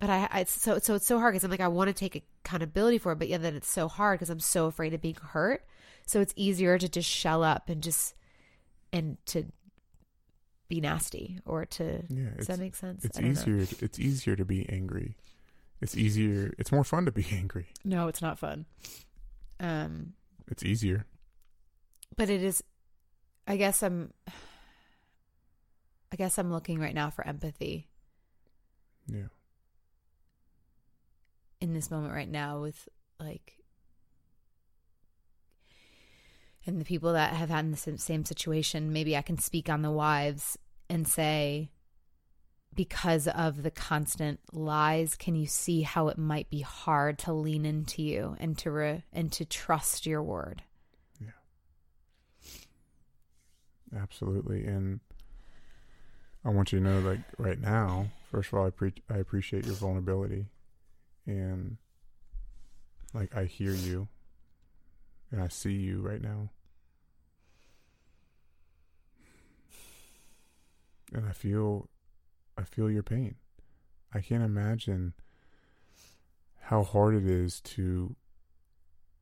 [0.00, 2.16] but I, I so, so it's so hard because I'm like, I want to take
[2.44, 5.16] accountability for it, but yeah, then it's so hard because I'm so afraid of being
[5.20, 5.64] hurt.
[6.06, 8.14] So it's easier to just shell up and just,
[8.92, 9.44] and to
[10.68, 13.40] be nasty or to Yeah, does that make sense it's I don't know.
[13.40, 13.76] easier.
[13.80, 15.16] It's easier to be angry.
[15.80, 16.52] It's easier.
[16.58, 17.66] It's more fun to be angry.
[17.84, 18.66] no it's not fun
[19.58, 20.12] um
[20.48, 21.06] It's easier.
[22.16, 22.62] but it is
[23.48, 24.12] i guess i'm
[26.12, 27.88] i guess i'm looking right now for empathy
[29.06, 29.26] Yeah.
[31.60, 33.56] In this moment right now with like
[36.66, 39.82] and the people that have had the same, same situation maybe i can speak on
[39.82, 40.56] the wives
[40.88, 41.70] and say
[42.74, 47.64] because of the constant lies can you see how it might be hard to lean
[47.66, 50.62] into you and to re- and to trust your word?
[51.20, 51.30] Yeah,
[54.00, 54.64] Absolutely.
[54.64, 55.00] And
[56.44, 59.66] I want you to know, like right now, first of all, I pre- I appreciate
[59.66, 60.46] your vulnerability,
[61.30, 61.76] and
[63.12, 64.08] Like I hear you
[65.30, 66.50] and I see you right now.
[71.12, 71.88] And I feel
[72.56, 73.36] I feel your pain.
[74.12, 75.14] I can't imagine
[76.62, 78.14] how hard it is to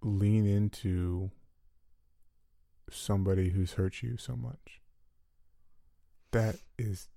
[0.03, 1.31] lean into
[2.91, 4.81] somebody who's hurt you so much.
[6.33, 7.09] That is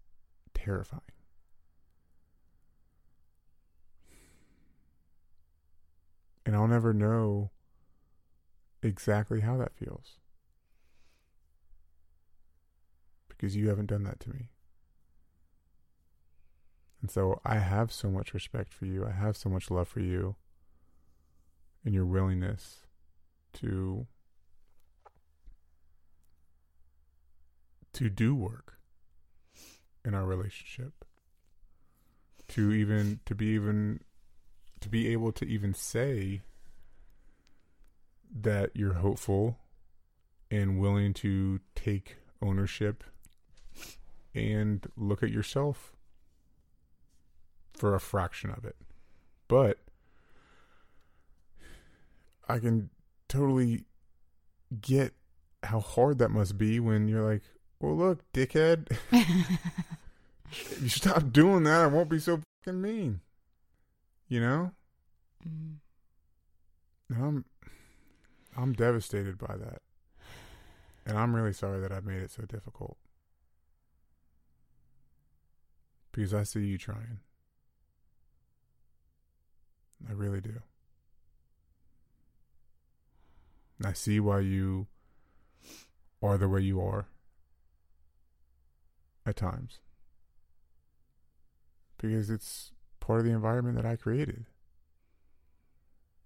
[0.54, 1.02] terrifying.
[6.46, 7.52] And I'll never know
[8.82, 10.18] exactly how that feels.
[13.28, 14.50] Because you haven't done that to me.
[17.02, 19.06] And so I have so much respect for you.
[19.06, 20.36] I have so much love for you
[21.84, 22.86] and your willingness
[23.54, 24.06] to
[27.94, 28.78] to do work
[30.06, 31.06] in our relationship.
[32.50, 34.02] To even to be even
[34.82, 36.42] to be able to even say
[38.34, 39.58] that you're hopeful
[40.50, 43.04] and willing to take ownership
[44.34, 45.94] and look at yourself
[47.74, 48.76] for a fraction of it.
[49.48, 49.78] But
[52.48, 52.90] I can
[53.28, 53.86] totally
[54.82, 55.14] get
[55.64, 57.44] how hard that must be when you're like,
[57.80, 63.22] well, look, dickhead, if you stop doing that, I won't be so fucking mean.
[64.32, 64.72] You know?
[65.46, 65.76] Mm.
[67.14, 67.44] I'm
[68.56, 69.82] I'm devastated by that.
[71.06, 72.96] And I'm really sorry that I've made it so difficult.
[76.14, 77.20] Because I see you trying.
[80.10, 80.62] I really do.
[83.80, 84.88] And I see why you
[86.24, 87.08] are the way you are
[89.26, 89.80] at times.
[91.98, 94.46] Because it's part of the environment that I created.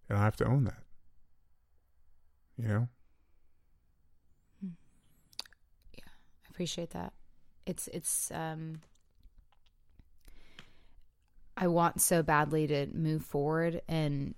[0.08, 0.84] And I have to own that.
[2.58, 2.88] You know?
[5.94, 7.14] Yeah, I appreciate that.
[7.66, 8.82] It's it's um
[11.58, 14.36] I want so badly to move forward and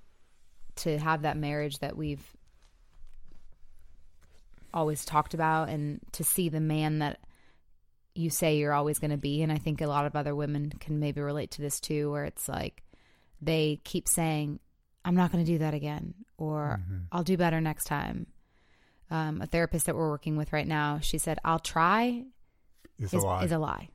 [0.77, 2.23] to have that marriage that we've
[4.73, 7.19] always talked about and to see the man that
[8.17, 10.71] you say you're always going to be and I think a lot of other women
[10.79, 12.83] can maybe relate to this too where it's like
[13.41, 14.59] they keep saying
[15.05, 17.05] I'm not going to do that again or Mhm.
[17.11, 18.27] I'll do better next time.
[19.09, 22.25] Um, a therapist that we're working with right now, she said, I'll try
[22.99, 23.43] It's is, a lie.
[23.45, 23.89] is a lie.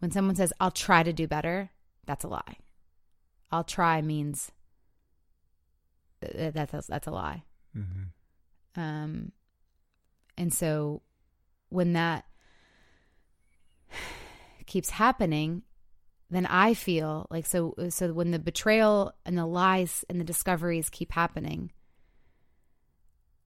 [0.00, 1.70] When someone says, I'll try to do better,
[2.06, 2.56] that's a lie.
[3.52, 4.50] I'll try means
[6.20, 7.44] th- th- that's, that's a lie.
[7.76, 8.80] mm-hmm.
[8.80, 9.32] Um,
[10.36, 11.02] and so
[11.68, 12.24] when that
[14.70, 15.62] keeps happening,
[16.30, 20.88] then I feel like so so when the betrayal and the lies and the discoveries
[20.88, 21.72] keep happening,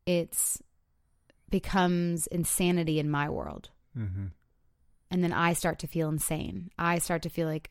[0.07, 0.63] it's
[1.51, 3.71] becomes insanity in my world.
[3.97, 4.27] Mm-hmm.
[5.11, 6.71] And then I start to feel insane.
[6.79, 7.71] I start to feel like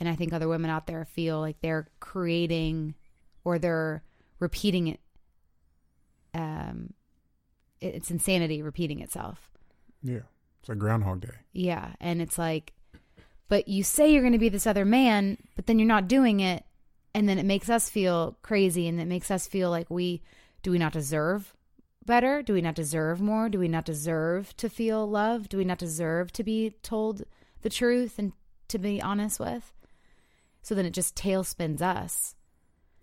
[0.00, 2.94] and I think other women out there feel like they're creating
[3.44, 4.02] or they're
[4.40, 5.00] repeating it
[6.34, 6.92] um
[7.80, 9.50] it- it's insanity repeating itself.
[10.02, 10.20] Yeah.
[10.60, 11.34] It's like Groundhog Day.
[11.52, 12.72] Yeah, and it's like,
[13.48, 16.40] but you say you're going to be this other man, but then you're not doing
[16.40, 16.64] it,
[17.14, 20.22] and then it makes us feel crazy, and it makes us feel like we
[20.62, 21.54] do we not deserve
[22.06, 22.42] better?
[22.42, 23.48] Do we not deserve more?
[23.48, 25.50] Do we not deserve to feel loved?
[25.50, 27.22] Do we not deserve to be told
[27.62, 28.32] the truth and
[28.68, 29.72] to be honest with?
[30.62, 32.34] So then it just tailspins us,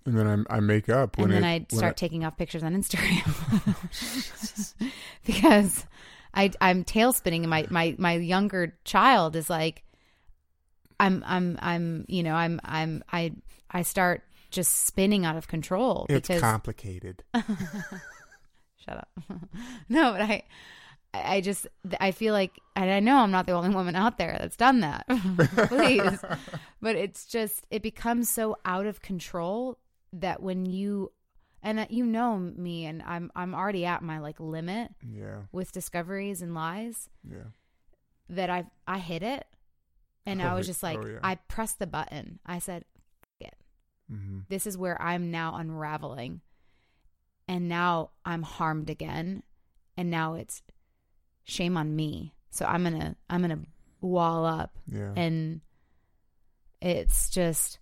[0.05, 2.63] And then I, I make up when and then it, I start taking off pictures
[2.63, 3.23] on Instagram
[5.25, 5.85] because
[6.33, 9.83] I I'm tailspinning and my my my younger child is like
[11.01, 13.33] I'm I'm I'm you know I'm I'm I
[13.69, 17.23] I start just spinning out of control it's because complicated.
[18.85, 19.09] shut up
[19.89, 20.43] no but I
[21.13, 21.67] I just
[21.99, 24.79] I feel like and I know I'm not the only woman out there that's done
[24.81, 25.05] that
[25.67, 26.19] please
[26.81, 29.77] but it's just it becomes so out of control
[30.13, 31.11] that when you
[31.63, 35.41] and you know me and I'm I'm already at my like limit yeah.
[35.51, 37.51] with discoveries and lies Yeah.
[38.29, 39.45] that I I hit it
[40.25, 41.19] and I Oh, was just like oh, yeah.
[41.23, 42.39] I pressed the button.
[42.45, 42.85] I said
[44.11, 44.39] Mm-hmm.
[44.49, 46.41] this is where I'm now unraveling.
[47.47, 49.41] And now I'm harmed again.
[49.95, 50.61] And now it's
[51.45, 52.33] shame on me.
[52.49, 53.65] So I'm going to I'm going to
[54.01, 55.13] wall up Yeah.
[55.15, 55.61] and
[56.81, 57.79] it's just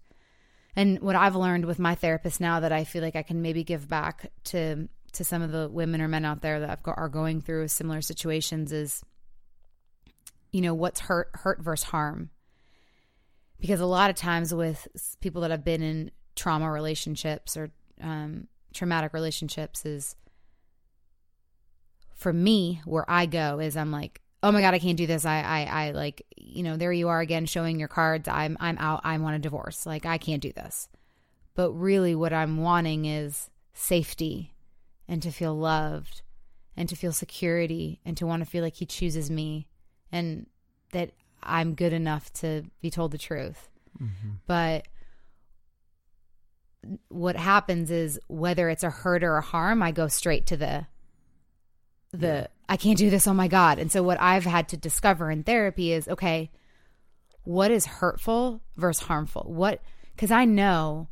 [0.76, 3.64] and what I've learned with my therapist now that I feel like I can maybe
[3.64, 7.42] give back to to some of the women or men out there that are going
[7.42, 9.04] through similar situations is
[10.52, 12.30] you know what's hurt hurt versus harm
[13.60, 14.88] because a lot of times with
[15.20, 20.16] people that have been in trauma relationships or um, traumatic relationships is
[22.16, 25.26] for me where I go is I'm like, oh my god, I can't do this.
[25.26, 28.28] I, I, I like, you know, there you are again showing your cards.
[28.28, 29.02] I'm, I'm out.
[29.04, 29.86] I want a divorce.
[29.86, 30.88] Like I can't do this.
[31.56, 34.54] But really, what I'm wanting is safety,
[35.10, 36.22] and to feel loved,
[36.78, 39.68] and to feel security, and to want to feel like he chooses me,
[40.12, 40.46] and
[40.92, 43.70] that I'm good enough to be told the truth.
[44.02, 44.30] Mm-hmm.
[44.48, 44.88] But
[47.10, 50.88] what happens is whether it's a hurt or a harm, I go straight to the
[52.12, 52.48] the Yeah.
[52.68, 53.80] I can't do this, oh my god.
[53.80, 56.52] And so what I've had to discover in therapy is okay,
[57.44, 59.46] what is hurtful versus harmful?
[59.48, 59.82] What
[60.18, 61.10] cuz I know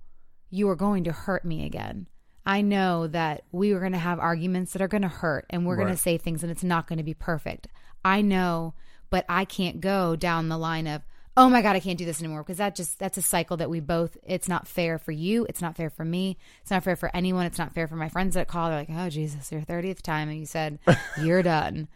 [0.50, 2.08] you are going to hurt me again.
[2.46, 5.66] I know that we are going to have arguments that are going to hurt and
[5.66, 7.68] we're going to say things and it's not going to be perfect.
[8.06, 8.74] I know,
[9.10, 11.04] but I can't go down the line of,
[11.36, 13.70] "Oh my god, I can't do this anymore" because that just that's a cycle that
[13.70, 16.96] we both it's not fair for you, it's not fair for me, it's not fair
[16.96, 18.70] for anyone, it's not fair for my friends that call.
[18.70, 20.80] They're like, "Oh Jesus, your 30th time and you said
[21.22, 21.88] you're done."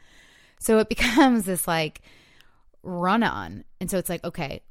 [0.59, 2.01] So it becomes this like
[2.83, 3.63] run on.
[3.79, 4.61] And so it's like, okay,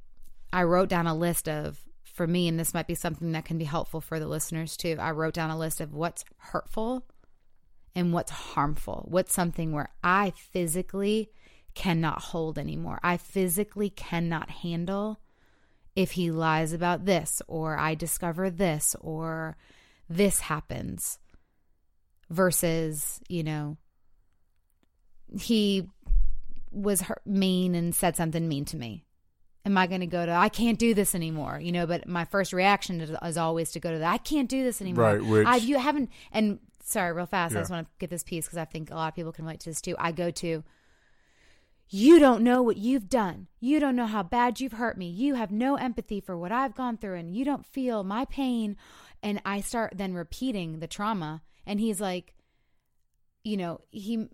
[0.52, 3.58] I wrote down a list of, for me, and this might be something that can
[3.58, 4.96] be helpful for the listeners too.
[5.00, 7.06] I wrote down a list of what's hurtful
[7.94, 9.06] and what's harmful.
[9.08, 11.30] What's something where I physically
[11.74, 12.98] cannot hold anymore.
[13.02, 15.20] I physically cannot handle
[15.96, 19.56] if he lies about this or I discover this or
[20.08, 21.18] this happens
[22.28, 23.76] versus, you know,
[25.40, 25.88] he
[26.70, 29.04] was hurt, mean and said something mean to me.
[29.66, 31.60] Am I going to go to I can't do this anymore?
[31.60, 34.48] You know, but my first reaction is, is always to go to the I can't
[34.48, 35.04] do this anymore.
[35.04, 37.54] Right, which- I you haven't and sorry, real fast.
[37.54, 39.44] I just want to get this piece because I think a lot of people can
[39.44, 39.94] relate to this too.
[39.98, 40.64] I go to
[41.90, 43.48] you don't know what you've done.
[43.58, 45.08] You don't know how bad you've hurt me.
[45.08, 48.76] You have no empathy for what I've gone through and you don't feel my pain.
[49.22, 51.42] And I start then repeating the trauma.
[51.66, 52.34] And he's like,
[53.42, 54.28] you know, he,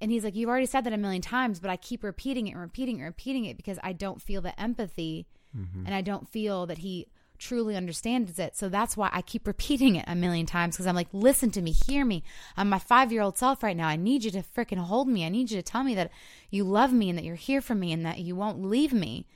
[0.00, 2.52] and he's like, you've already said that a million times, but I keep repeating it
[2.52, 5.84] and repeating it and repeating it because I don't feel the empathy mm-hmm.
[5.84, 8.56] and I don't feel that he truly understands it.
[8.56, 11.62] So that's why I keep repeating it a million times because I'm like, listen to
[11.62, 12.22] me, hear me.
[12.56, 13.88] I'm my five year old self right now.
[13.88, 15.24] I need you to freaking hold me.
[15.24, 16.10] I need you to tell me that
[16.50, 19.26] you love me and that you're here for me and that you won't leave me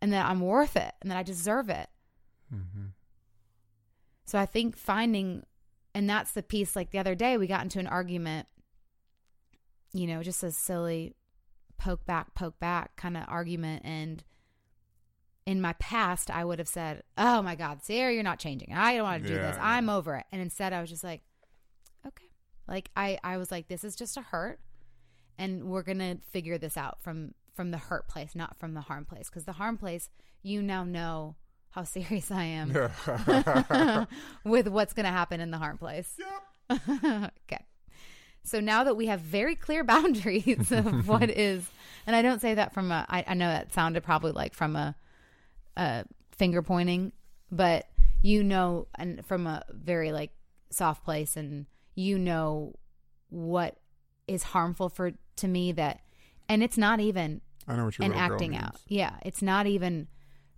[0.00, 1.88] and that I'm worth it and that I deserve it.
[2.54, 2.86] Mm-hmm.
[4.24, 5.44] So I think finding,
[5.94, 8.46] and that's the piece like the other day, we got into an argument,
[9.92, 11.14] you know, just a silly
[11.78, 13.82] poke back, poke back kind of argument.
[13.84, 14.22] And
[15.46, 18.72] in my past, I would have said, Oh my God, Sarah, you're not changing.
[18.72, 19.56] I don't want to do Yeah, this.
[19.60, 20.26] I'm over it.
[20.32, 21.22] And instead, I was just like,
[22.06, 22.26] Okay.
[22.68, 24.60] Like, I, I was like, This is just a hurt.
[25.38, 28.82] And we're going to figure this out from, from the hurt place, not from the
[28.82, 29.30] harm place.
[29.30, 30.10] Because the harm place,
[30.42, 31.36] you now know
[31.70, 32.72] how serious I am
[34.44, 36.14] with what's going to happen in the harm place.
[36.70, 37.64] okay.
[38.42, 41.64] So now that we have very clear boundaries of what is,
[42.06, 44.76] and I don't say that from a, I, I know that sounded probably like from
[44.76, 44.94] a,
[45.80, 47.12] a finger pointing,
[47.50, 47.86] but
[48.22, 50.30] you know, and from a very like
[50.70, 52.74] soft place, and you know
[53.30, 53.78] what
[54.28, 56.00] is harmful for to me that,
[56.48, 58.76] and it's not even I know what you're and acting out.
[58.86, 60.06] Yeah, it's not even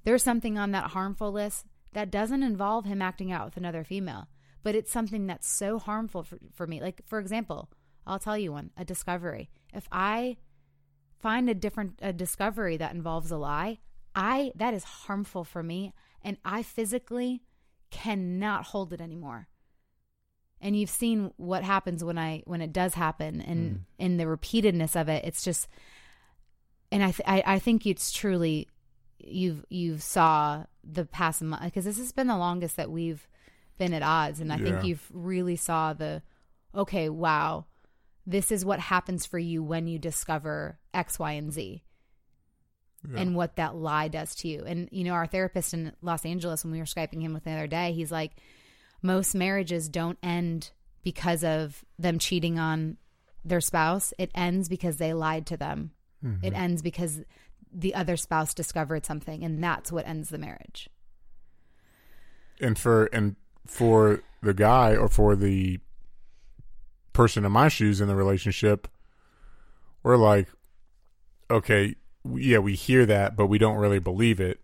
[0.05, 4.27] there's something on that harmful list that doesn't involve him acting out with another female,
[4.63, 6.81] but it's something that's so harmful for, for me.
[6.81, 7.71] Like for example,
[8.07, 9.51] I'll tell you one, a discovery.
[9.73, 10.37] If I
[11.21, 13.79] find a different a discovery that involves a lie,
[14.15, 17.43] I that is harmful for me and I physically
[17.91, 19.49] cannot hold it anymore.
[20.61, 23.81] And you've seen what happens when I when it does happen and mm.
[23.99, 25.69] in the repeatedness of it, it's just
[26.91, 28.69] and I, th- I I think it's truly
[29.19, 33.27] you've you've saw the past month because this has been the longest that we've
[33.79, 34.65] been at odds, and I Yeah.
[34.65, 36.23] think you've really saw the
[36.75, 37.67] okay, wow,
[38.27, 41.83] this is what happens for you when you discover X, Y, and Z.
[43.17, 44.63] And what that lie does to you.
[44.65, 47.51] And, you know, our therapist in Los Angeles, when we were Skyping him with the
[47.51, 48.33] other day, he's like,
[49.03, 50.71] most marriages don't end
[51.03, 52.97] because of them cheating on
[53.45, 54.15] their spouse.
[54.19, 55.91] It ends because they lied to them.
[56.25, 56.47] Mm-hmm.
[56.47, 57.21] It ends because
[57.73, 60.89] the other spouse discovered something, and that's what ends the marriage.
[62.63, 65.79] and for and for the guy or for the
[67.13, 68.89] person in my shoes in the relationship
[70.03, 70.49] we're like
[71.51, 71.95] okay
[72.37, 74.61] yeah we hear that but we don't really believe it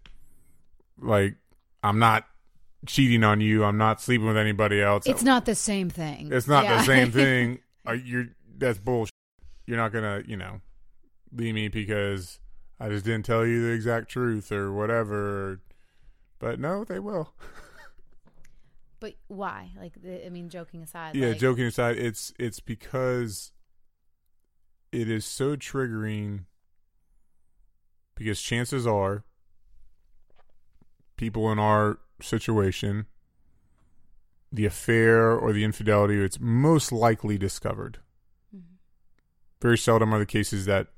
[1.00, 1.34] like
[1.82, 2.26] i'm not
[2.86, 6.30] cheating on you i'm not sleeping with anybody else It's not the same thing.
[6.32, 6.78] it's not Yeah.
[6.78, 9.12] the same thing uh, you're that's bullshit
[9.66, 10.60] you're not gonna you know
[11.32, 12.38] leave me because
[12.78, 15.60] i just didn't tell you the exact truth or whatever
[16.38, 17.32] but no they will
[19.00, 19.70] But why?
[19.80, 19.92] Like,
[20.26, 21.14] I mean, joking aside.
[21.14, 23.52] yeah, like, joking aside, it's it's because
[24.90, 26.46] it is so triggering
[28.18, 29.24] because chances are
[31.16, 33.06] people in our situation
[34.50, 37.98] the affair or the infidelity it's most likely discovered.
[38.54, 38.74] Mm-hmm.
[39.62, 40.88] very seldom are the cases that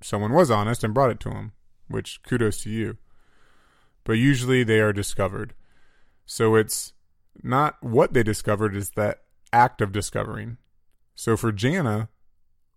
[0.00, 1.52] someone was honest and brought it to him
[1.88, 2.96] which kudos to you.
[4.04, 5.54] But usually they are discovered.
[6.24, 6.92] So it's
[7.42, 9.22] not what they discovered is that
[9.52, 10.56] act of discovering.
[11.14, 12.08] So for jana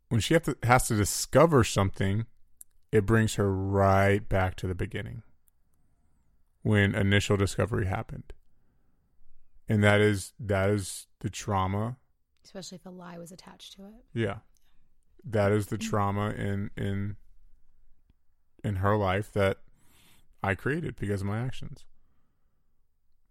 [0.09, 2.25] when she to, has to discover something
[2.93, 5.23] it brings her right back to the beginning
[6.61, 8.31] when initial discovery happened.
[9.67, 11.97] And that is that is the trauma.
[12.45, 14.05] Especially if a lie was attached to it.
[14.13, 14.37] yeah.
[15.25, 17.15] That is the trauma in in
[18.63, 19.57] in her life that
[20.43, 21.85] i created because of my actions.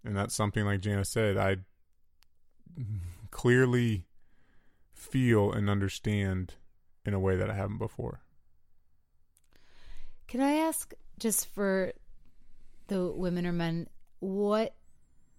[0.05, 1.59] And that's something like jana said i
[3.31, 4.07] clearly
[4.95, 6.55] feel and understand
[7.05, 8.22] in a way that i haven't before
[10.33, 11.93] Can I ask, just for
[12.87, 13.87] the women or men,
[14.21, 14.75] what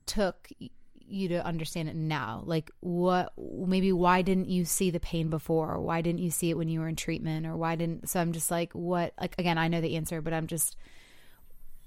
[0.05, 0.51] took
[0.99, 2.43] you to understand it now?
[2.45, 5.81] Like, what, maybe why didn't you see the pain before?
[5.81, 7.47] Why didn't you see it when you were in treatment?
[7.47, 10.31] Or why didn't, so I'm just like, what, like, again, I know the answer, but
[10.31, 10.77] I'm just,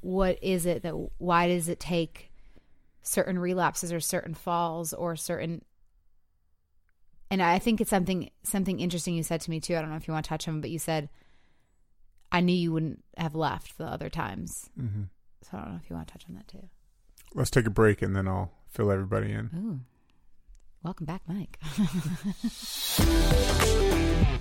[0.01, 2.33] what is it that, why does it take
[3.03, 5.65] certain relapses or certain falls or certain,
[7.31, 9.77] and I think it's something, something interesting you said to me too.
[9.77, 11.09] I don't know if you want to touch on, but you said,
[12.33, 14.69] I knew you wouldn't have left the other times.
[14.79, 15.03] mm-hmm.
[15.43, 16.69] So I don't know if you want to touch on that too.
[17.35, 19.81] let's take a break and then i'll fill everybody in Ooh.
[20.83, 21.59] Welcome back, Mike.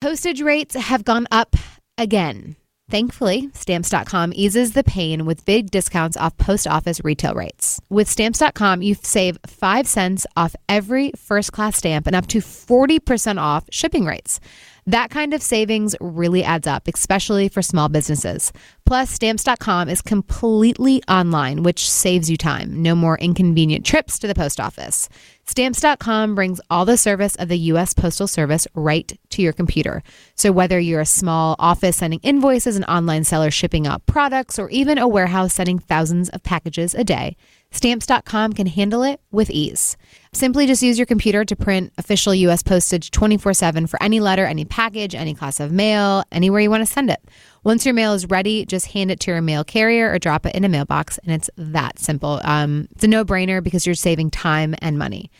[0.00, 1.56] Postage rates have gone up
[1.96, 2.56] again.
[2.90, 7.80] Thankfully, stamps.com eases the pain with big discounts off post office retail rates.
[7.90, 13.38] With stamps.com, you save 5 cents off every first class stamp and up to 40%
[13.38, 14.40] off shipping rates.
[14.88, 18.54] That kind of savings really adds up, especially for small businesses.
[18.86, 22.82] Plus, stamps.com is completely online, which saves you time.
[22.82, 25.10] No more inconvenient trips to the post office.
[25.44, 27.92] Stamps.com brings all the service of the U.S.
[27.92, 30.02] Postal Service right to your computer.
[30.36, 34.70] So, whether you're a small office sending invoices, an online seller shipping out products, or
[34.70, 37.36] even a warehouse sending thousands of packages a day,
[37.70, 39.96] Stamps.com can handle it with ease.
[40.32, 42.62] Simply just use your computer to print official U.S.
[42.62, 46.80] postage 24 7 for any letter, any package, any class of mail, anywhere you want
[46.80, 47.20] to send it.
[47.64, 50.54] Once your mail is ready, just hand it to your mail carrier or drop it
[50.54, 52.40] in a mailbox, and it's that simple.
[52.42, 55.30] Um, it's a no brainer because you're saving time and money.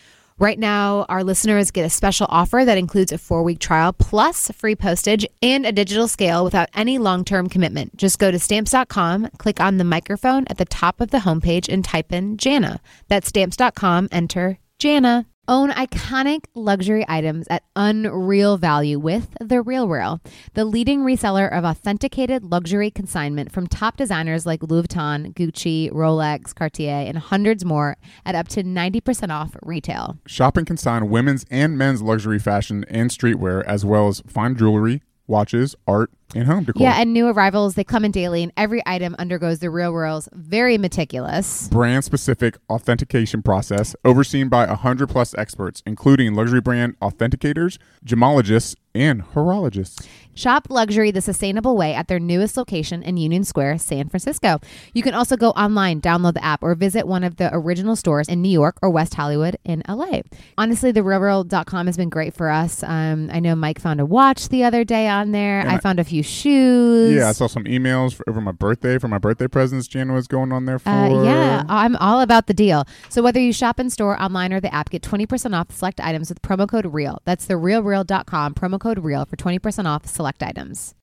[0.41, 4.51] Right now, our listeners get a special offer that includes a four week trial plus
[4.53, 7.97] free postage and a digital scale without any long term commitment.
[7.97, 11.85] Just go to stamps.com, click on the microphone at the top of the homepage, and
[11.85, 12.81] type in Jana.
[13.09, 15.27] That's stamps.com, enter Jana.
[15.51, 20.21] Own iconic luxury items at unreal value with The Real Real,
[20.53, 26.55] the leading reseller of authenticated luxury consignment from top designers like Louis Vuitton, Gucci, Rolex,
[26.55, 27.97] Cartier, and hundreds more
[28.27, 30.19] at up to 90% off retail.
[30.27, 35.01] Shop and consign women's and men's luxury fashion and streetwear, as well as fine jewelry,
[35.29, 36.83] watches, art, and home decor.
[36.83, 40.29] Yeah, and new arrivals, they come in daily, and every item undergoes the Real Real's
[40.33, 41.69] very meticulous.
[41.69, 49.23] brand specific authentication process overseen by 100 plus experts, including luxury brand authenticators, gemologists, and
[49.23, 50.07] horologists.
[50.39, 54.61] Shop luxury the sustainable way at their newest location in Union Square, San Francisco.
[54.95, 58.29] You can also go online, download the app, or visit one of the original stores
[58.29, 60.21] in New York or West Hollywood in LA.
[60.57, 62.85] Honestly, the realreal.com has been great for us.
[62.85, 65.59] Um, I know Mike found a watch the other day on there.
[65.59, 67.17] And I found a few shoes.
[67.17, 69.89] Yeah, I saw some emails for, over my birthday for my birthday presents.
[69.89, 70.91] Jana was going on there for.
[70.91, 72.85] Uh, yeah, I'm all about the deal.
[73.09, 76.29] So whether you shop in store, online, or the app, get 20% off select items
[76.29, 77.23] with promo code REAL.
[77.25, 80.95] That's the realreal.com, promo code REAL for 20% off select items.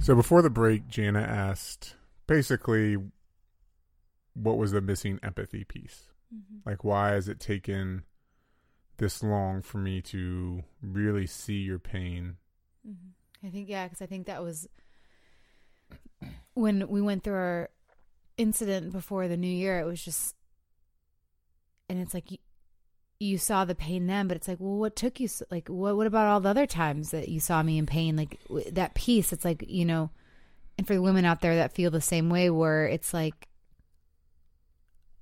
[0.00, 1.96] So before the break, Jana asked
[2.26, 2.96] basically
[4.34, 6.04] what was the missing empathy piece?
[6.34, 6.68] Mm-hmm.
[6.68, 8.04] Like, why has it taken
[8.98, 12.36] this long for me to really see your pain?
[12.86, 13.46] Mm-hmm.
[13.46, 14.68] I think, yeah, because I think that was
[16.54, 17.70] when we went through our
[18.36, 19.80] incident before the new year.
[19.80, 20.34] It was just,
[21.88, 22.30] and it's like
[23.18, 25.28] you, saw the pain then, but it's like, well, what took you?
[25.28, 28.16] So, like, what what about all the other times that you saw me in pain?
[28.16, 29.32] Like w- that piece.
[29.32, 30.10] It's like you know,
[30.78, 33.48] and for the women out there that feel the same way, where it's like,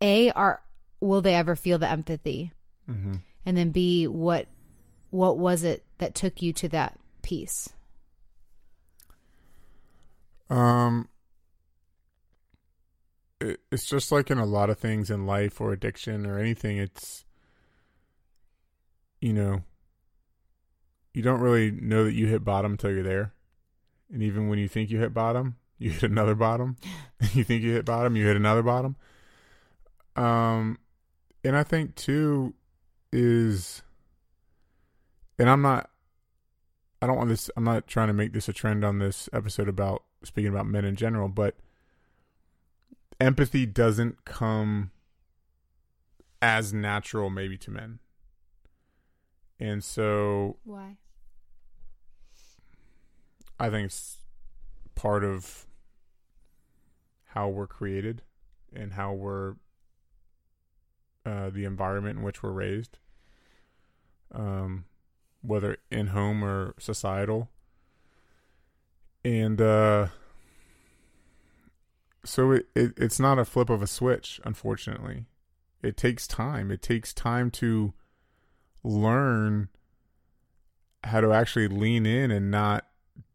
[0.01, 0.63] a are
[1.01, 2.53] will they ever feel the empathy?
[2.91, 3.15] Mm-hmm.
[3.47, 4.47] and then b what
[5.09, 7.71] what was it that took you to that piece
[10.51, 11.09] Um,
[13.41, 16.77] it, it's just like in a lot of things in life or addiction or anything.
[16.77, 17.25] It's
[19.25, 19.63] you know,
[21.15, 23.33] you don't really know that you hit bottom until you're there,
[24.13, 26.77] and even when you think you hit bottom, you hit another bottom.
[27.33, 28.97] you think you hit bottom, you hit another bottom.
[30.15, 30.79] Um,
[31.43, 32.53] and I think too
[33.15, 33.81] is,
[35.39, 35.89] and I'm not.
[37.01, 37.49] I don't want this.
[37.57, 40.85] I'm not trying to make this a trend on this episode about speaking about men
[40.85, 41.57] in general, but
[43.19, 44.91] empathy doesn't come
[46.43, 48.01] as natural maybe to men.
[49.61, 50.97] And so Why?
[53.59, 54.19] I think it's
[54.95, 55.67] part of
[57.27, 58.23] how we're created
[58.75, 59.55] and how we're
[61.27, 62.99] uh, the environment in which we're raised,
[64.35, 64.85] um,
[65.41, 67.49] whether in home or societal,
[69.25, 70.09] and uh,
[72.25, 74.41] so it, it it's not a flip of a switch.
[74.45, 75.27] Unfortunately,
[75.83, 76.71] it takes time.
[76.71, 77.95] It takes time to
[78.85, 79.69] learn
[81.03, 82.87] how to actually lean in and not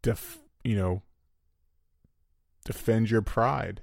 [0.02, 1.02] def you know
[2.64, 3.82] defend your pride.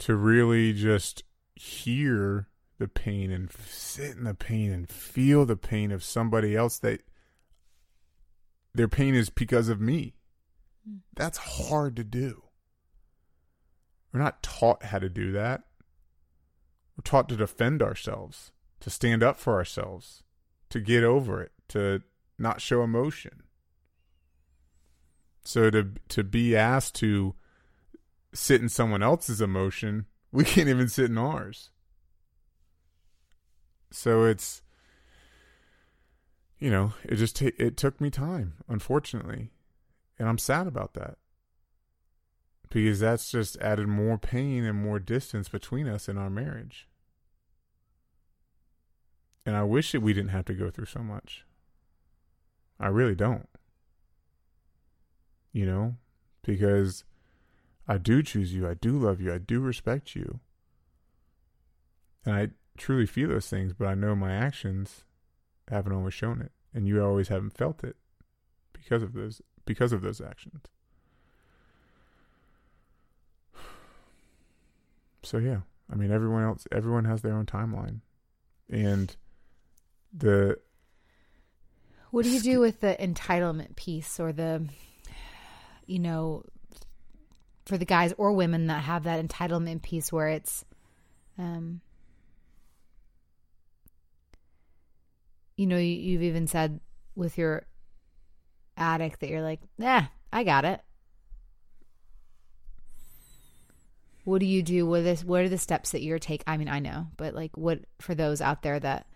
[0.00, 1.22] To really just
[1.54, 2.48] hear
[2.78, 7.02] the pain and sit in the pain and feel the pain of somebody else that
[8.74, 10.16] their pain is because of me.
[10.86, 10.96] Hmm.
[11.14, 12.42] That's hard to do.
[14.12, 15.62] We're not taught how to do that.
[16.96, 18.50] We're taught to defend ourselves
[18.82, 20.22] to stand up for ourselves
[20.68, 22.02] to get over it to
[22.38, 23.42] not show emotion
[25.44, 27.34] so to to be asked to
[28.32, 31.70] sit in someone else's emotion, we can't even sit in ours.
[33.90, 34.62] So it's
[36.58, 39.50] you know, it just t- it took me time, unfortunately.
[40.18, 41.16] And I'm sad about that.
[42.70, 46.88] Because that's just added more pain and more distance between us in our marriage.
[49.44, 51.44] And I wish that we didn't have to go through so much.
[52.78, 53.48] I really don't
[55.52, 55.96] you know,
[56.42, 57.04] because
[57.86, 60.40] I do choose you, I do love you, I do respect you.
[62.24, 65.04] And I truly feel those things, but I know my actions
[65.68, 67.96] haven't always shown it, and you always haven't felt it
[68.72, 70.64] because of those because of those actions.
[75.24, 78.00] So yeah, I mean everyone else everyone has their own timeline.
[78.68, 79.14] And
[80.12, 80.58] the
[82.10, 84.68] What do you do with the entitlement piece or the
[85.86, 86.44] you know,
[87.66, 90.64] for the guys or women that have that entitlement piece where it's,
[91.38, 91.80] um,
[95.56, 96.80] you know, you, you've even said
[97.14, 97.66] with your
[98.76, 100.80] addict that you're like, nah, I got it.
[104.24, 105.24] What do you do with this?
[105.24, 106.44] What are the steps that you're take?
[106.46, 109.06] I mean, I know, but like, what for those out there that,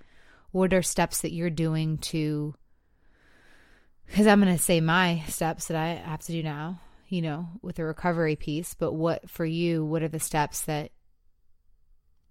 [0.56, 2.54] what are steps that you're doing to
[4.06, 7.48] because I'm going to say my steps that I have to do now, you know,
[7.60, 8.72] with the recovery piece.
[8.72, 10.92] But what for you, what are the steps that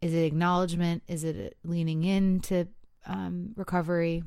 [0.01, 1.03] is it acknowledgement?
[1.07, 2.67] Is it leaning into
[3.05, 4.23] um, recovery?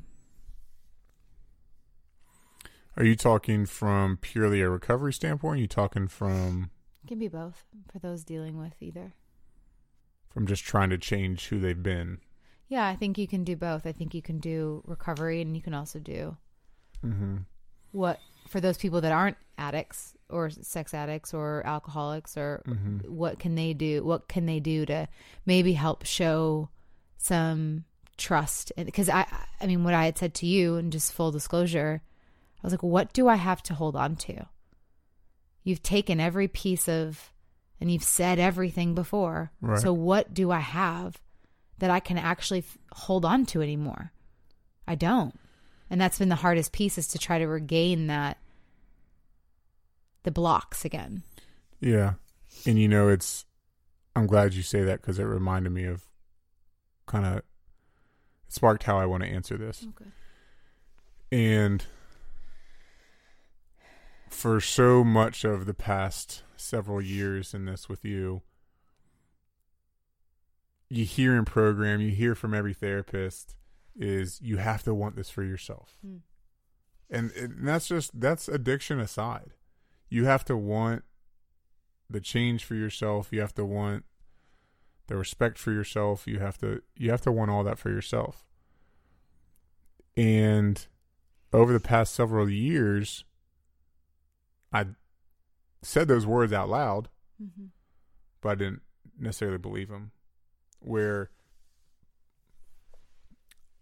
[2.95, 5.57] Are you talking from purely a recovery standpoint?
[5.57, 6.69] Are you talking from
[7.03, 9.13] it can be both for those dealing with either.
[10.29, 12.19] From just trying to change who they've been.
[12.69, 13.85] Yeah, I think you can do both.
[13.85, 16.37] I think you can do recovery and you can also do
[17.05, 17.37] Mm-hmm.
[17.91, 22.97] what for those people that aren't addicts or sex addicts or alcoholics or Mm-hmm.
[23.13, 25.07] what can they do what can they do to
[25.45, 26.69] maybe help show
[27.17, 27.85] some
[28.17, 29.25] trust because i
[29.61, 32.01] i mean what i had said to you and just full disclosure
[32.61, 34.45] i was like what do i have to hold on to
[35.63, 37.31] you've taken every piece of
[37.79, 39.79] and you've said everything before Right.
[39.79, 41.17] so what do i have
[41.79, 44.11] that i can actually f- hold on to anymore
[44.87, 45.39] i don't
[45.89, 48.37] and that's been the hardest piece is to try to regain that
[50.23, 51.23] the blocks again
[51.81, 52.13] Yeah.
[52.65, 53.45] And you know, it's,
[54.15, 56.03] I'm glad you say that because it reminded me of
[57.05, 57.45] kind of, it
[58.49, 59.85] sparked how I want to answer this.
[59.85, 60.11] Oh, okay
[61.31, 61.85] And
[64.29, 68.41] for so much of the past several years in this with you,
[70.89, 73.55] you hear in program, you hear from every therapist
[73.95, 75.97] is you have to want this for yourself.
[76.01, 76.17] Hmm.
[77.09, 79.51] And, and that's just that's addiction aside.
[80.09, 81.03] You have to want
[82.09, 83.29] the change for yourself.
[83.31, 84.05] You have to want
[85.07, 86.27] the respect for yourself.
[86.27, 88.45] You have to you have to want all that for yourself.
[90.15, 90.85] And
[91.51, 93.23] over the past several years,
[94.71, 94.87] I
[95.81, 97.09] said those words out loud,
[97.41, 97.67] mm-hmm.
[98.41, 98.81] but I didn't
[99.17, 100.11] necessarily believe him.
[100.79, 101.29] Where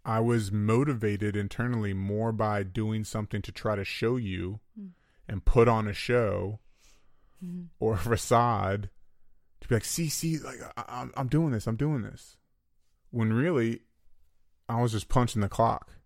[0.04, 4.90] I was motivated internally more by doing something to try to show you Mm.
[5.28, 6.60] and put on a show
[7.44, 7.68] Mhm.
[7.78, 8.88] or a facade
[9.60, 12.36] to be like, see, see, like I, I'm, I'm doing this, I'm doing this.
[13.10, 13.82] When really,
[14.68, 15.96] I was just punching the clock.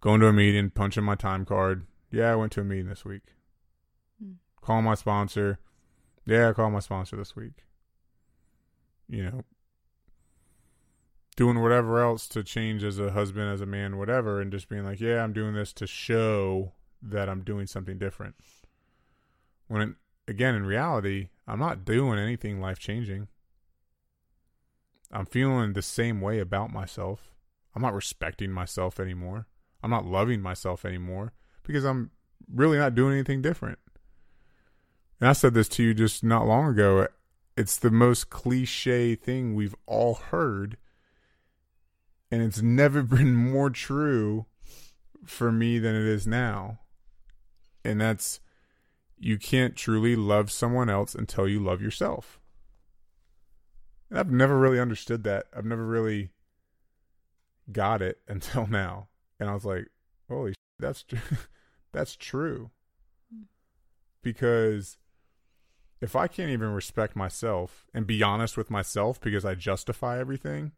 [0.00, 1.86] Going to a meeting, punching my time card.
[2.10, 3.34] Yeah, I went to a meeting this week.
[4.20, 4.34] Hmm.
[4.60, 5.58] Call my sponsor.
[6.24, 7.64] Yeah, I called my sponsor this week.
[9.08, 9.44] You know,
[11.38, 14.84] doing whatever else to change as a husband, as a man, whatever, and just being
[14.84, 18.34] like, yeah, I'm doing this to show that I'm doing something different.
[19.68, 19.94] When, it,
[20.26, 23.28] again, in reality, I'm not doing anything life changing.
[25.12, 27.30] I'm feeling the same way about myself.
[27.74, 29.46] I'm not respecting myself anymore.
[29.80, 31.32] I'm not loving myself anymore
[31.62, 32.10] because I'm
[32.52, 33.78] really not doing anything different.
[35.20, 37.06] And I said this to you just not long ago.
[37.58, 40.76] It's the most cliche thing we've all heard.
[42.30, 44.46] And it's never been more true
[45.24, 46.78] for me than it is now.
[47.84, 48.38] And that's
[49.18, 52.38] you can't truly love someone else until you love yourself.
[54.08, 55.46] And I've never really understood that.
[55.52, 56.30] I've never really
[57.72, 59.08] got it until now.
[59.40, 59.88] And I was like,
[60.28, 61.16] holy shit, that's tr-
[61.92, 62.70] that's true.
[63.34, 63.42] Hmm.
[64.22, 64.96] Because
[66.00, 70.72] if I can't even respect myself and be honest with myself because I justify everything,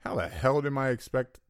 [0.00, 1.40] how the hell did I expect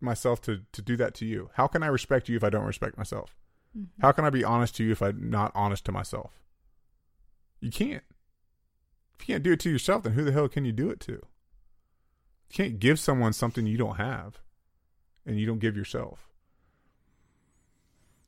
[0.00, 1.50] myself to, to do that to you?
[1.54, 3.36] How can I respect you if I don't respect myself?
[3.76, 3.88] Mhm.
[4.00, 6.40] How can I be honest to you if I'm not honest to myself?
[7.60, 8.04] You can't.
[9.14, 11.00] If you can't do it to yourself, then who the hell can you do it
[11.00, 11.12] to?
[11.12, 14.40] You can't give someone something you don't have
[15.26, 16.28] and you don't give yourself.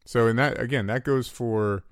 [0.05, 1.85] So, in that, again, that goes for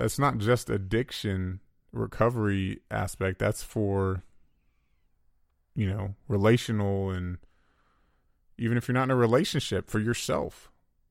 [0.00, 1.60] that's not just addiction
[1.92, 4.22] recovery aspect, that's for,
[5.74, 7.38] you know, relational and
[8.58, 10.70] even if you're not in a relationship, for yourself.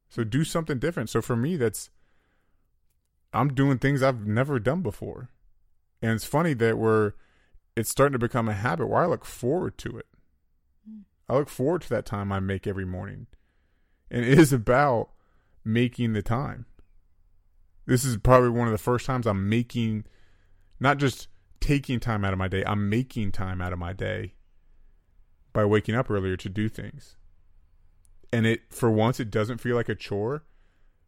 [0.10, 1.10] So, do something different.
[1.10, 1.90] So, for me, that's
[3.34, 5.30] I'm doing things I've never done before.
[6.02, 7.14] And it's funny that we're
[7.76, 10.08] it's starting to become a habit where I look forward to it.
[11.28, 13.28] I look forward to that time I make every morning.
[14.10, 15.10] And it is about
[15.64, 16.66] making the time.
[17.90, 20.06] This is probably one of the first times I'm making
[20.80, 21.28] not just
[21.60, 24.36] taking time out of my day, I'm making time out of my day
[25.54, 27.18] by waking up earlier to do things.
[28.32, 30.44] And it for once it doesn't feel like a chore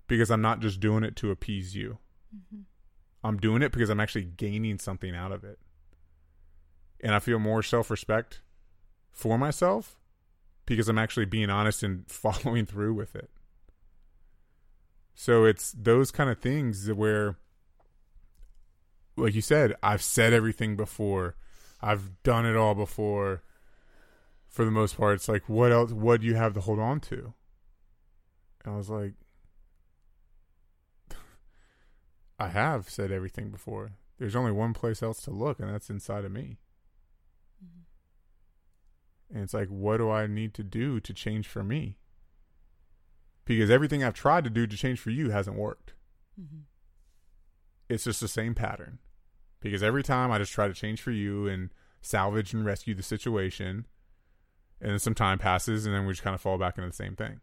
[0.07, 1.99] because I'm not just doing it to appease you.
[2.35, 2.61] Mm-hmm.
[3.23, 5.59] I'm doing it because I'm actually gaining something out of it.
[6.99, 8.41] And I feel more self respect
[9.11, 9.99] for myself
[10.65, 13.29] because I'm actually being honest and following through with it.
[15.13, 17.37] So it's those kind of things where,
[19.15, 21.35] like you said, I've said everything before,
[21.81, 23.43] I've done it all before.
[24.47, 25.91] For the most part, it's like, what else?
[25.93, 27.33] What do you have to hold on to?
[28.65, 29.13] And I was like,
[32.39, 33.93] I have said everything before.
[34.19, 36.57] There's only one place else to look, and that's inside of me.
[37.63, 39.35] Mm-hmm.
[39.35, 41.97] And it's like, what do I need to do to change for me?
[43.45, 45.93] Because everything I've tried to do to change for you hasn't worked.
[46.39, 46.63] Mhm.
[47.89, 48.99] It's just the same pattern.
[49.59, 51.69] Because every time I just try to change for you and
[52.01, 53.85] salvage and rescue the situation,
[54.79, 56.95] and then some time passes, and then we just kind of fall back into the
[56.95, 57.41] same thing.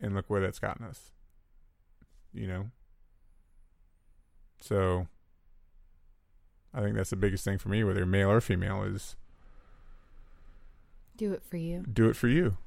[0.00, 1.12] And look where that's gotten us.
[2.32, 2.70] You know?
[4.60, 5.06] So,
[6.74, 9.16] I think that's the biggest thing for me, whether male or female, is
[11.16, 11.82] Do it for you.
[11.82, 12.58] do it for you.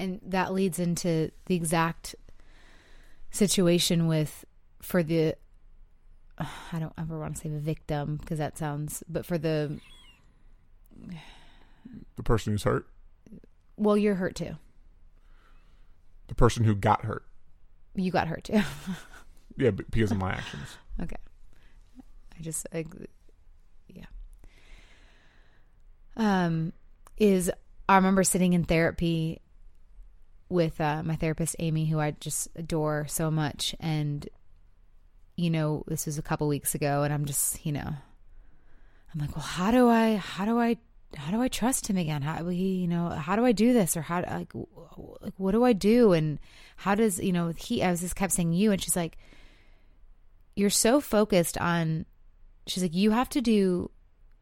[0.00, 2.14] And that leads into the exact
[3.30, 4.44] situation with
[4.82, 5.34] for the
[6.38, 9.78] I don't ever want to say the victim because that sounds but for the
[12.16, 12.86] The person who's hurt,
[13.76, 14.56] well you're hurt too.
[16.28, 17.24] the person who got hurt.
[17.94, 18.60] You got hurt too.
[19.56, 20.78] Yeah, because of my actions.
[21.02, 21.16] okay.
[22.38, 22.86] I just I,
[23.88, 24.06] yeah.
[26.16, 26.72] Um
[27.18, 27.50] is
[27.88, 29.40] I remember sitting in therapy
[30.50, 33.74] with uh, my therapist Amy who I just adore so much.
[33.80, 34.28] And
[35.36, 37.80] you know this was a couple weeks ago and I'm just you know
[39.14, 40.76] I'm like well how do I how do I
[41.16, 42.22] how do I trust him again?
[42.22, 43.96] How we you know how do I do this?
[43.96, 44.52] Or how like,
[45.20, 46.12] like what do I do?
[46.12, 46.38] And
[46.76, 49.16] how does you know he I was just kept saying you and she's like
[50.54, 52.06] you're so focused on
[52.66, 53.90] she's like you have to do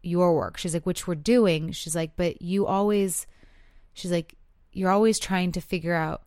[0.02, 0.58] your work.
[0.58, 1.72] She's like which we're doing.
[1.72, 3.26] She's like but you always
[3.94, 4.34] she's like
[4.78, 6.22] you're always trying to figure out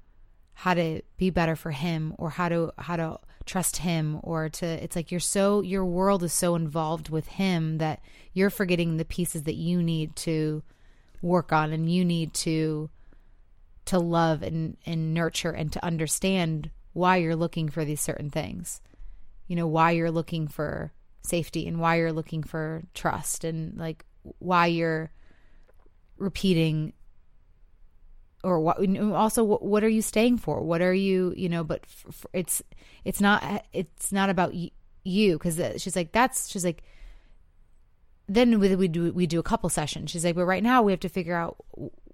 [0.53, 4.65] how to be better for him or how to how to trust him or to
[4.65, 8.01] it's like you're so your world is so involved with him that
[8.33, 10.61] you're forgetting the pieces that you need to
[11.21, 12.89] work on and you need to
[13.85, 18.81] to love and and nurture and to understand why you're looking for these certain things.
[19.47, 20.91] You know why you're looking for
[21.23, 24.05] safety and why you're looking for trust and like
[24.39, 25.11] why you're
[26.17, 26.93] repeating
[28.43, 28.77] or what
[29.13, 30.61] also what are you staying for?
[30.61, 32.63] What are you you know but f- f- it's
[33.05, 34.71] it's not it's not about y-
[35.03, 36.83] you because she's like that's she's like
[38.27, 40.09] then we, we do we do a couple sessions.
[40.11, 41.57] She's like but right now we have to figure out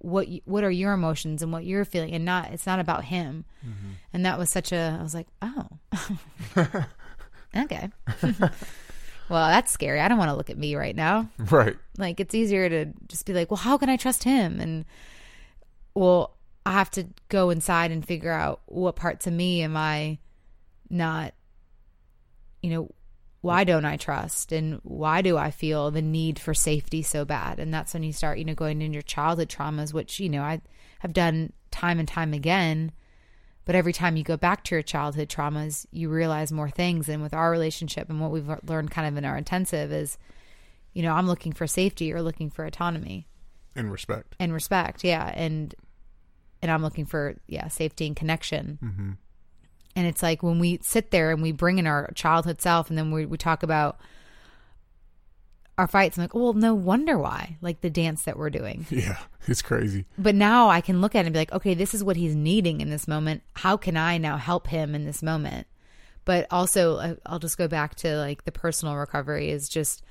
[0.00, 3.04] what you, what are your emotions and what you're feeling and not it's not about
[3.04, 3.44] him.
[3.66, 3.90] Mm-hmm.
[4.12, 5.66] and that was such a i was like oh.
[7.56, 7.88] Okay.
[9.30, 10.00] Well that's scary.
[10.00, 11.28] I don't want to look at me right now.
[11.36, 11.76] Right.
[11.98, 14.58] Like it's easier to just be like well how can i trust him?
[14.58, 14.86] And
[15.98, 20.18] well, I have to go inside and figure out what parts of me am I
[20.88, 21.34] not,
[22.62, 22.94] you know,
[23.40, 27.58] why don't I trust and why do I feel the need for safety so bad?
[27.58, 30.42] And that's when you start, you know, going into your childhood traumas, which, you know,
[30.42, 30.60] I
[31.00, 32.92] have done time and time again.
[33.64, 37.08] But every time you go back to your childhood traumas, you realize more things.
[37.08, 40.16] And with our relationship and what we've learned kind of in our intensive is,
[40.92, 43.26] you know, I'm looking for safety or looking for autonomy
[43.74, 45.04] and respect and respect.
[45.04, 45.32] Yeah.
[45.34, 45.74] And
[46.62, 48.78] and I'm looking for yeah safety and connection.
[48.82, 49.10] Mm-hmm.
[49.96, 52.98] And it's like when we sit there and we bring in our childhood self, and
[52.98, 53.98] then we we talk about
[55.78, 56.18] our fights.
[56.18, 57.56] I'm like, well, no wonder why.
[57.62, 58.84] Like the dance that we're doing.
[58.90, 60.06] Yeah, it's crazy.
[60.18, 62.34] But now I can look at it and be like, okay, this is what he's
[62.34, 63.42] needing in this moment.
[63.54, 65.68] How can I now help him in this moment?
[66.24, 70.02] But also, I'll just go back to like the personal recovery is just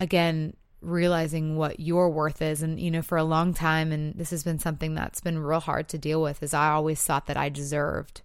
[0.00, 4.30] again realizing what your worth is and you know for a long time and this
[4.30, 7.36] has been something that's been real hard to deal with is I always thought that
[7.36, 8.22] I deserved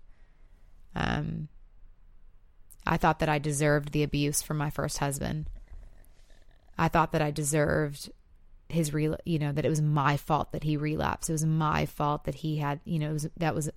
[0.95, 1.47] um
[2.85, 5.49] I thought that I deserved the abuse from my first husband.
[6.77, 8.11] I thought that I deserved
[8.69, 11.29] his re you know that it was my fault that he relapsed.
[11.29, 13.69] It was my fault that he had, you know, it was that was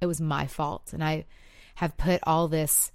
[0.00, 1.24] it was my fault and I
[1.76, 2.92] have put all this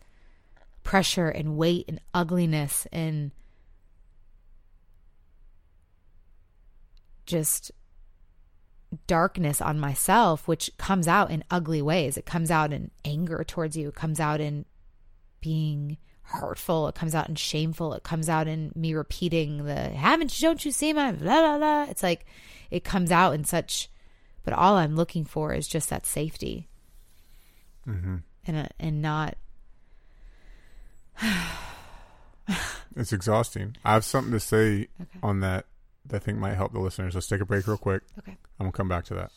[0.83, 3.31] pressure and weight and ugliness and
[7.28, 7.71] just
[9.05, 12.17] darkness on myself, which comes out in ugly ways.
[12.17, 14.65] It comes out in anger towards you, it comes out in
[15.41, 20.39] being hurtful, it comes out in shameful, it comes out in me repeating the haven't
[20.39, 21.84] you, don't you see my blah blah blah.
[21.89, 22.25] It's like
[22.71, 23.89] it comes out in such,
[24.43, 26.67] but all I'm looking for is just that safety,
[27.88, 28.17] mm-hmm.
[28.45, 29.36] and uh, and not.
[32.95, 33.75] it's exhausting.
[33.84, 35.19] I have something to say okay.
[35.23, 35.65] on that that
[36.11, 37.15] I think might help the listeners.
[37.15, 38.03] Let's take a break real quick.
[38.19, 38.37] Okay.
[38.59, 39.31] I'm gonna come back to that.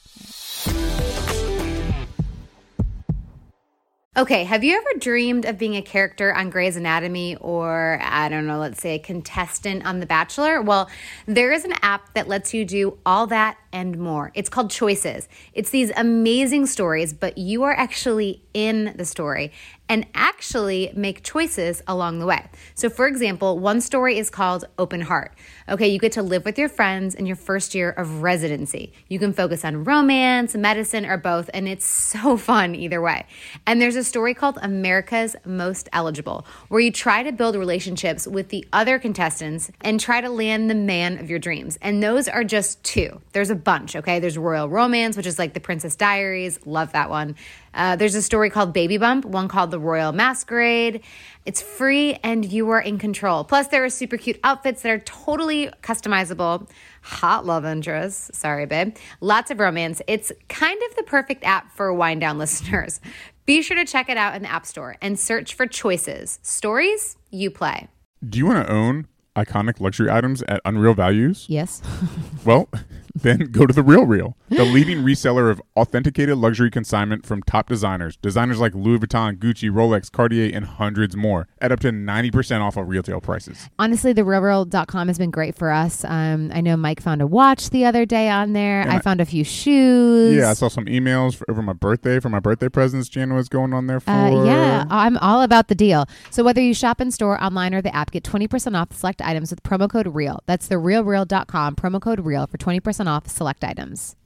[4.16, 8.44] Okay, have you ever dreamed of being a character on Grey's Anatomy or, I don't
[8.46, 10.60] know, let's say a contestant on The Bachelor?
[10.60, 10.90] Well,
[11.26, 14.32] there is an app that lets you do all that and more.
[14.34, 15.28] It's called Choices.
[15.54, 19.52] It's these amazing stories, but you are actually in the story
[19.90, 22.48] and actually make choices along the way.
[22.76, 25.32] So, for example, one story is called Open Heart.
[25.68, 28.92] Okay, you get to live with your friends in your first year of residency.
[29.08, 31.84] You can focus on romance, medicine, or both, and it's
[32.20, 33.26] so fun either way.
[33.66, 38.50] And there's a story called America's Most Eligible, where you try to build relationships with
[38.50, 41.78] the other contestants and try to land the man of your dreams.
[41.82, 43.20] And those are just two.
[43.32, 44.20] There's a bunch, okay?
[44.20, 47.34] There's Royal Romance, which is like the Princess Diaries, love that one.
[47.74, 51.02] Uh, there's a story called Baby Bump, one called The Royal Masquerade.
[51.46, 53.44] It's free and you are in control.
[53.44, 56.68] Plus, there are super cute outfits that are totally customizable.
[57.02, 58.36] Hot love interests.
[58.36, 58.96] Sorry, babe.
[59.20, 60.02] Lots of romance.
[60.06, 63.00] It's kind of the perfect app for Whine Down listeners.
[63.46, 66.38] Be sure to check it out in the App Store and search for choices.
[66.42, 67.88] Stories you play.
[68.28, 71.46] Do you want to own iconic luxury items at unreal values?
[71.48, 71.82] Yes.
[72.44, 72.68] well,
[73.14, 77.68] then go to the Real Real, the leading reseller of authenticated luxury consignment from top
[77.68, 78.16] designers.
[78.16, 82.76] Designers like Louis Vuitton, Gucci, Rolex, Cartier, and hundreds more at up to 90% off
[82.76, 83.68] of retail prices.
[83.78, 86.04] Honestly, the realreal.com has been great for us.
[86.04, 88.86] Um, I know Mike found a watch the other day on there.
[88.88, 90.36] I, I, found a few shoes.
[90.36, 93.08] Yeah, I saw some emails for, over my birthday for my birthday presents.
[93.08, 94.10] Jan was going on there uh, for.
[94.10, 96.06] Uh, yeah, I'm all about the deal.
[96.30, 99.50] So whether you shop in store, online, or the app, get 20% off select items
[99.50, 100.42] with promo code REAL.
[100.46, 104.16] That's the realreal.com promo code REAL for 20% off select items.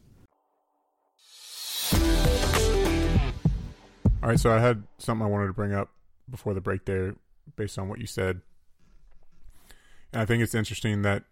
[4.23, 5.91] All right, so I had something I wanted to bring up
[6.31, 7.15] before the break there
[7.57, 8.41] based on what you said.
[10.13, 11.25] And I think it's interesting that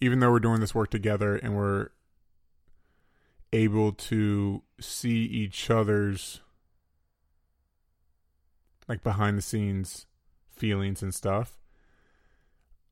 [0.00, 1.88] even though we're doing this work together and we're
[3.52, 6.40] able to see each other's
[8.88, 10.06] like behind the scenes
[10.50, 11.58] feelings and stuff.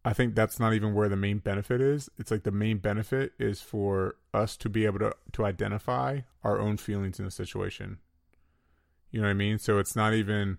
[0.04, 2.10] I think that's not even where the main benefit is.
[2.18, 6.58] It's like the main benefit is for us to be able to to identify our
[6.58, 7.98] own feelings in a situation.
[9.10, 9.58] You know what I mean?
[9.58, 10.58] So it's not even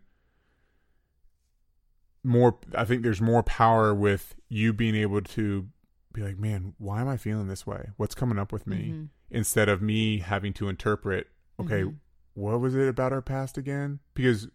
[2.23, 5.67] more I think there's more power with you being able to
[6.13, 7.89] be like, "Man, why am I feeling this way?
[7.97, 9.09] What's coming up with me?" Mhm.
[9.29, 11.27] instead of me having to interpret,
[11.59, 11.95] okay, Mhm.
[12.35, 13.99] what was it about our past again?
[14.13, 14.47] Because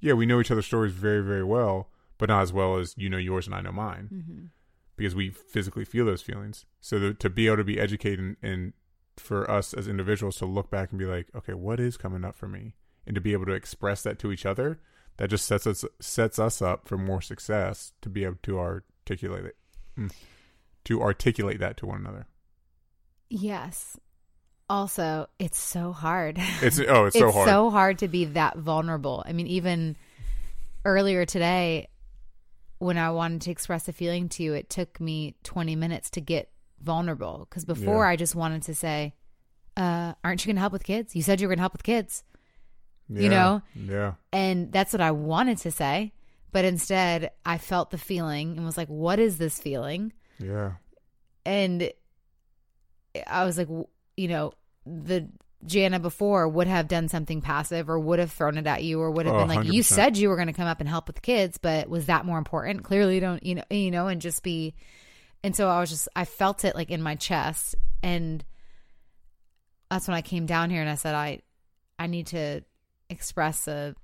[0.00, 3.08] yeah, we know each other's stories very, very well, but not as well as you
[3.08, 4.48] know yours and I know mine Mhm.
[4.96, 6.64] because we physically feel those feelings.
[6.80, 8.72] So the, to be able to be educated and, and
[9.16, 12.36] for us as individuals to look back and be like, okay, what is coming up
[12.36, 12.74] for me,
[13.06, 14.78] and to be able to express that to each other,
[15.18, 19.44] that just sets us sets us up for more success to be able to articulate
[19.46, 19.56] it,
[19.98, 20.12] Mm.
[20.84, 22.26] to articulate that to one another.
[23.30, 23.98] Yes.
[24.68, 26.38] Also, it's so hard.
[26.60, 27.48] It's oh, it's, so hard.
[27.48, 29.22] so hard to be that vulnerable.
[29.26, 29.96] I mean, even
[30.84, 31.88] earlier today,
[32.78, 36.20] when I wanted to express a feeling to you, it took me 20 minutes to
[36.20, 36.50] get
[36.82, 37.46] vulnerable.
[37.48, 38.10] Because before, Yeah.
[38.10, 39.14] I just wanted to say,
[39.76, 41.16] uh, Aren't you going to help with kids?
[41.16, 42.22] You said you were going to help with kids.
[43.08, 43.62] you know?
[43.74, 46.12] yeah, And that's what I wanted to say.
[46.52, 50.12] But instead, I felt the feeling and was like, What is this feeling?
[50.38, 50.72] yeah,
[51.44, 51.90] and
[53.26, 53.68] I was like,
[54.16, 54.52] you know,
[54.84, 55.28] the
[55.66, 59.10] Jana before would have done something passive or would have thrown it at you or
[59.10, 59.84] would have Oh, been like, you 100%.
[59.84, 62.24] said you were going to come up and help with the kids, but was that
[62.24, 62.84] more important?
[62.84, 64.74] Clearly, don't, you know, you know, and just be.
[65.42, 68.44] And so I was just, I felt it like in my chest, and
[69.90, 71.40] that's when I came down here and I said, I,
[71.98, 72.62] I need to
[73.08, 73.94] express a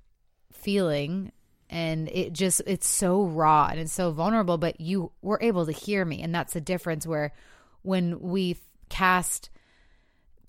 [0.53, 1.31] feeling
[1.69, 5.71] and it just it's so raw and it's so vulnerable but you were able to
[5.71, 7.33] hear me and that's the difference where
[7.81, 8.55] when we
[8.89, 9.49] cast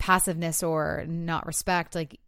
[0.05, 2.19] passiveness or not respect like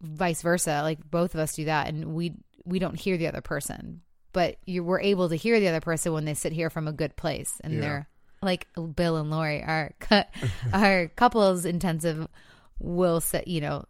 [0.00, 2.32] vice versa like both of us do that and we
[2.64, 4.00] we don't hear the other person
[4.32, 6.92] but you were able to hear the other person when they sit here from a
[6.92, 7.80] good place and Yeah.
[7.80, 8.08] they're
[8.40, 8.66] like
[8.96, 10.22] Bill and Lori our cou-
[10.72, 12.26] our couples intensive
[12.78, 13.84] will say you know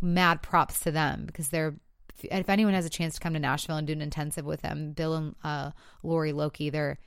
[0.00, 1.74] mad props to them because they're
[2.22, 4.90] if anyone has a chance to come to Nashville and do an intensive with them,
[4.92, 5.70] Bill and uh,
[6.02, 6.98] Lori Loki, they're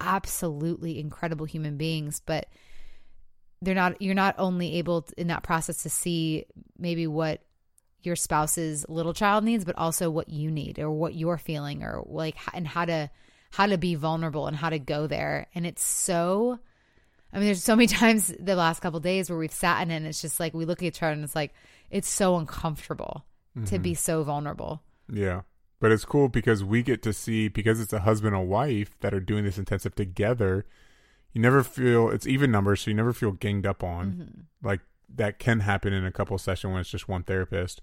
[0.00, 2.46] absolutely incredible human beings, but
[3.62, 4.00] they're not.
[4.00, 6.46] You're not only able to, in that process to see
[6.78, 7.40] maybe what
[8.02, 12.02] your spouse's little child needs, but also what you need or what you're feeling or
[12.06, 13.10] like and how to
[13.50, 15.46] how to be vulnerable and how to go there.
[15.54, 16.58] And it's so.
[17.32, 19.96] I mean, there's so many times the last couple days where we've sat in it
[19.96, 21.52] and it's just like we look at each other and it's like
[21.90, 23.24] it's so uncomfortable
[23.64, 23.96] to be mm-hmm.
[23.96, 24.82] so vulnerable.
[25.10, 25.42] yeah.
[25.78, 29.12] But it's cool because we get to see because it's a husband and wife that
[29.12, 30.66] are doing this intensive together.
[31.32, 34.12] You never feel it's even numbers, so you never feel ganged up on.
[34.12, 34.66] Mm-hmm.
[34.66, 34.80] Like
[35.14, 37.80] that can happen in a couple session when it's just one therapist.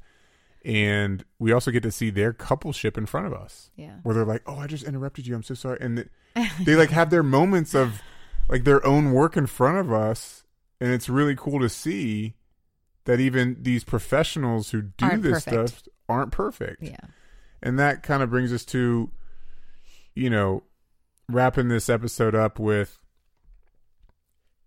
[0.66, 3.70] And we also get to see their coupleship in front of us.
[3.76, 3.96] Yeah.
[4.04, 5.36] where they're like, "Oh, I just interrupted you.
[5.36, 5.98] I'm so sorry," and
[6.36, 8.02] th- they like have their moments of
[8.50, 10.46] like their own work in front of us,
[10.80, 12.36] and it's really cool to see
[13.06, 15.70] that even these professionals who do Aren't this perfect.
[15.70, 16.96] stuff aren't perfect, Yeah.
[17.62, 19.12] and that kind of brings us to,
[20.16, 20.64] you know,
[21.28, 23.00] wrapping this episode up with,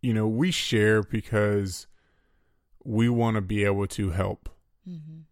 [0.02, 1.86] you know, we share because
[2.84, 4.48] we want to be able to help
[4.88, 5.22] Mm-hmm.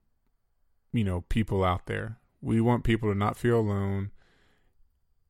[0.92, 4.10] you know people out there we want people to not feel alone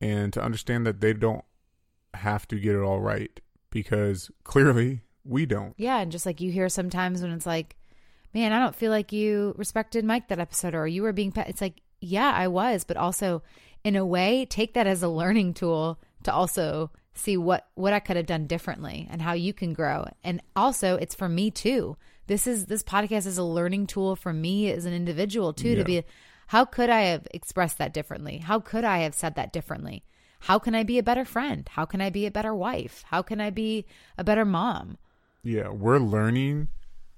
[0.01, 1.45] and to understand that they don't
[2.15, 6.51] have to get it all right because clearly we don't Yeah, and just like you
[6.51, 7.75] hear sometimes when it's like,
[8.33, 11.31] man, I don't feel like you respected Mike that episode, or you were being.
[11.31, 11.47] Pe-.
[11.47, 13.43] It's like, yeah, I was, but also,
[13.83, 17.99] in a way, take that as a learning tool to also see what what I
[17.99, 20.05] could have done differently and how you can grow.
[20.23, 21.97] And also, it's for me too.
[22.27, 25.75] This is this podcast is a learning tool for me as an individual too Yeah.
[25.77, 26.03] to be.
[26.47, 28.37] How could I have expressed that differently?
[28.37, 30.03] How could I have said that differently?
[30.41, 31.67] How can I be a better friend?
[31.71, 33.03] How can I be a better wife?
[33.07, 33.85] How can I be
[34.17, 34.97] a better mom?
[35.47, 36.67] yeah we're learning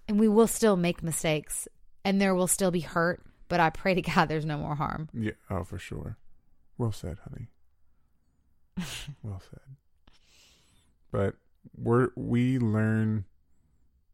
[0.09, 1.65] and we will still make mistakes
[2.03, 5.07] and there will still be hurt but i pray to god there's no more harm
[5.13, 6.17] yeah oh for sure
[6.77, 7.47] well said honey
[9.23, 9.61] well said
[11.11, 11.35] but
[11.75, 13.25] we're we learn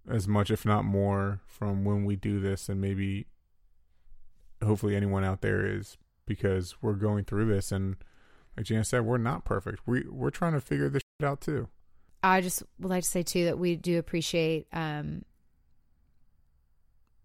[0.10, 3.26] as much if not more from when we do this and maybe
[4.64, 7.96] hopefully anyone out there is because we're going through this and
[8.56, 9.82] like Jan said we're not perfect.
[9.86, 11.70] We we're trying to figure this shit out too.
[12.22, 15.24] I just would like to say too that we do appreciate um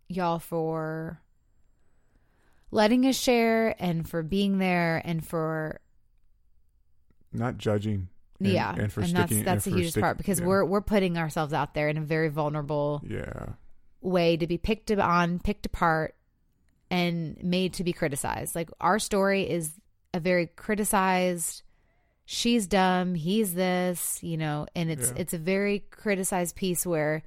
[0.09, 1.21] y'all for
[2.71, 5.81] letting us share and for being there and for
[7.33, 8.09] not judging
[8.41, 10.47] and, yeah and for that's sticking that's the and for hugest stick- part because yeah.
[10.47, 13.47] we're we're putting ourselves out there in a very vulnerable yeah
[14.01, 16.15] way to be picked on picked apart
[16.91, 18.55] and made to be criticized.
[18.55, 19.73] Like our story is
[20.15, 21.63] a very criticized
[22.25, 25.19] she's dumb, he's this, you know, and it's Yeah.
[25.19, 27.23] it's a very criticized piece where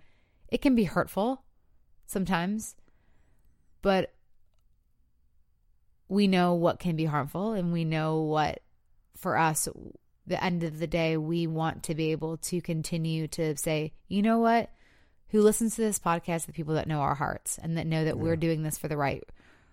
[0.47, 1.43] it can be hurtful
[2.05, 2.75] sometimes,
[3.81, 4.13] but
[6.07, 8.61] we know what can be harmful and we know what
[9.15, 9.67] for us
[10.31, 14.21] the end of the day we want to be able to continue to say, you
[14.21, 14.71] know what?
[15.29, 18.17] Who listens to this podcast, the people that know our hearts and that know that
[18.17, 19.23] we're doing this for the right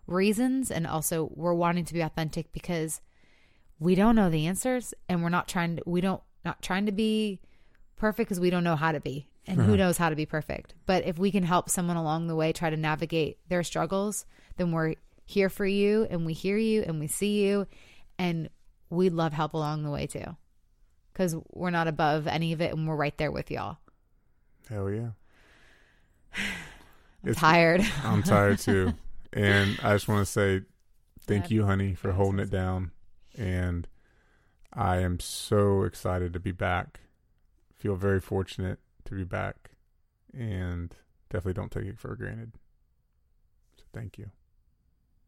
[0.06, 0.70] reasons.
[0.70, 3.00] And also we're wanting to be authentic because
[3.78, 6.92] we don't know the answers and we're not trying to we don't not trying to
[6.92, 7.40] be
[7.96, 9.28] perfect because we don't know how to be.
[9.46, 9.76] And who uh-huh.
[9.76, 10.74] knows how to be perfect.
[10.84, 14.26] But if we can help someone along the way try to navigate their struggles
[14.58, 14.94] then we're
[15.24, 17.66] here for you and we hear you and we see you.
[18.18, 18.50] And
[18.90, 20.36] we love help along the way too
[21.18, 23.78] because we're not above any of it and we're right there with y'all
[24.68, 25.08] Hell yeah.
[26.34, 28.94] i'm It's- tired I'm tired too.
[29.30, 30.62] And I just want to say
[31.20, 31.50] thank Sad.
[31.52, 32.92] you, honey, for holding it down.
[33.36, 33.86] And
[34.72, 37.00] I am so excited to be back.
[37.76, 39.72] Feel very fortunate to be back.
[40.32, 40.94] And
[41.28, 42.52] definitely don't take it for granted.
[43.76, 44.30] So thank you.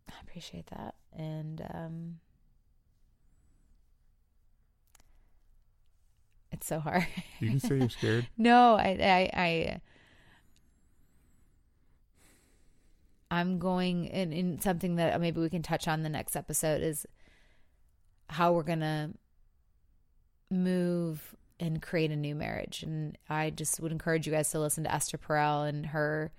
[0.09, 0.95] I appreciate that.
[1.13, 2.21] And um
[6.53, 7.07] it's so hard.
[7.41, 8.27] You can say you're scared.
[8.37, 9.81] no, I I I
[13.31, 17.07] I'm going in, in something that maybe we can touch on the next episode is
[18.29, 19.11] how we're gonna
[20.51, 22.83] move and create a new marriage.
[22.83, 26.33] And I just would encourage you guys to listen to Esther Perel and her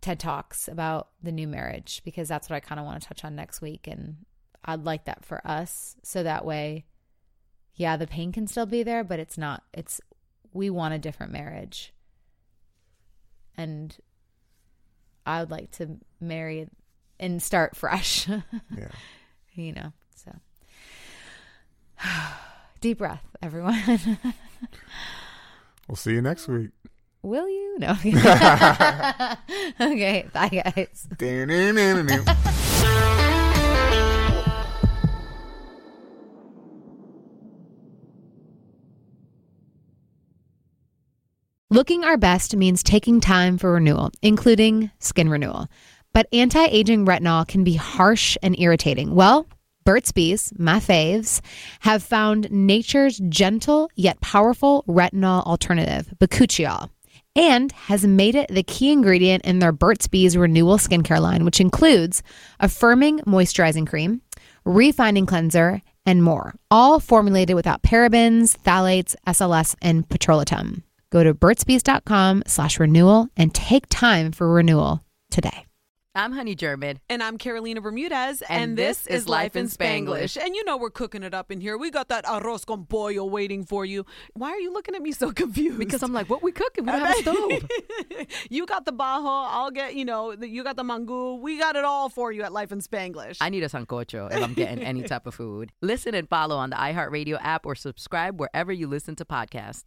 [0.00, 3.24] TED Talks about the new marriage because that's what I kind of want to touch
[3.24, 3.86] on next week.
[3.86, 4.16] And
[4.64, 5.94] I'd like that for us.
[6.02, 6.86] So that way,
[7.74, 10.00] yeah, the pain can still be there, but it's not, it's,
[10.52, 11.92] we want a different marriage.
[13.56, 13.96] And
[15.26, 16.68] I would like to marry
[17.18, 18.28] and start fresh,
[18.76, 18.88] Yeah.
[19.54, 20.32] you know, so.
[22.80, 24.18] Deep breath, everyone.
[25.86, 26.70] We'll see you next week.
[27.22, 27.78] Will you?
[27.78, 27.90] No.
[29.80, 30.26] okay.
[30.32, 31.06] Bye, guys.
[41.72, 45.68] Looking our best means taking time for renewal, including skin renewal.
[46.12, 49.14] But anti aging retinol can be harsh and irritating.
[49.14, 49.46] Well,
[49.84, 51.40] Burt's Bees, my faves,
[51.78, 56.90] have found nature's gentle yet powerful retinol alternative, Bakuchiol,
[57.36, 61.60] and has made it the key ingredient in their Burt's Bees renewal skincare line, which
[61.60, 62.24] includes
[62.58, 64.22] a firming moisturizing cream,
[64.64, 70.82] refining cleanser, and more, all formulated without parabens, phthalates, SLS, and petrolatum.
[71.10, 75.66] Go to burtsbees.com slash renewal and take time for renewal today.
[76.12, 76.98] I'm Honey German.
[77.08, 80.36] And I'm Carolina Bermudez, And and, this this, is is Life in Spanglish.
[80.36, 80.44] Spanglish.
[80.44, 81.78] And you know we're cooking it up in here.
[81.78, 84.04] We got that arroz con pollo waiting for you.
[84.34, 85.78] Why are you looking at me so confused?
[85.78, 86.84] Because I'm like, what we cooking?
[86.84, 88.26] We don't have a stove.
[88.50, 89.46] you got the bajo.
[89.50, 91.34] I'll get, you know, the, you got the mango.
[91.34, 93.38] We got it all for you at Life in Spanglish.
[93.40, 95.70] I need a sancocho if I'm getting any type of food.
[95.80, 99.78] Listen and follow on the iHeartRadio app or subscribe wherever you listen to podcasts.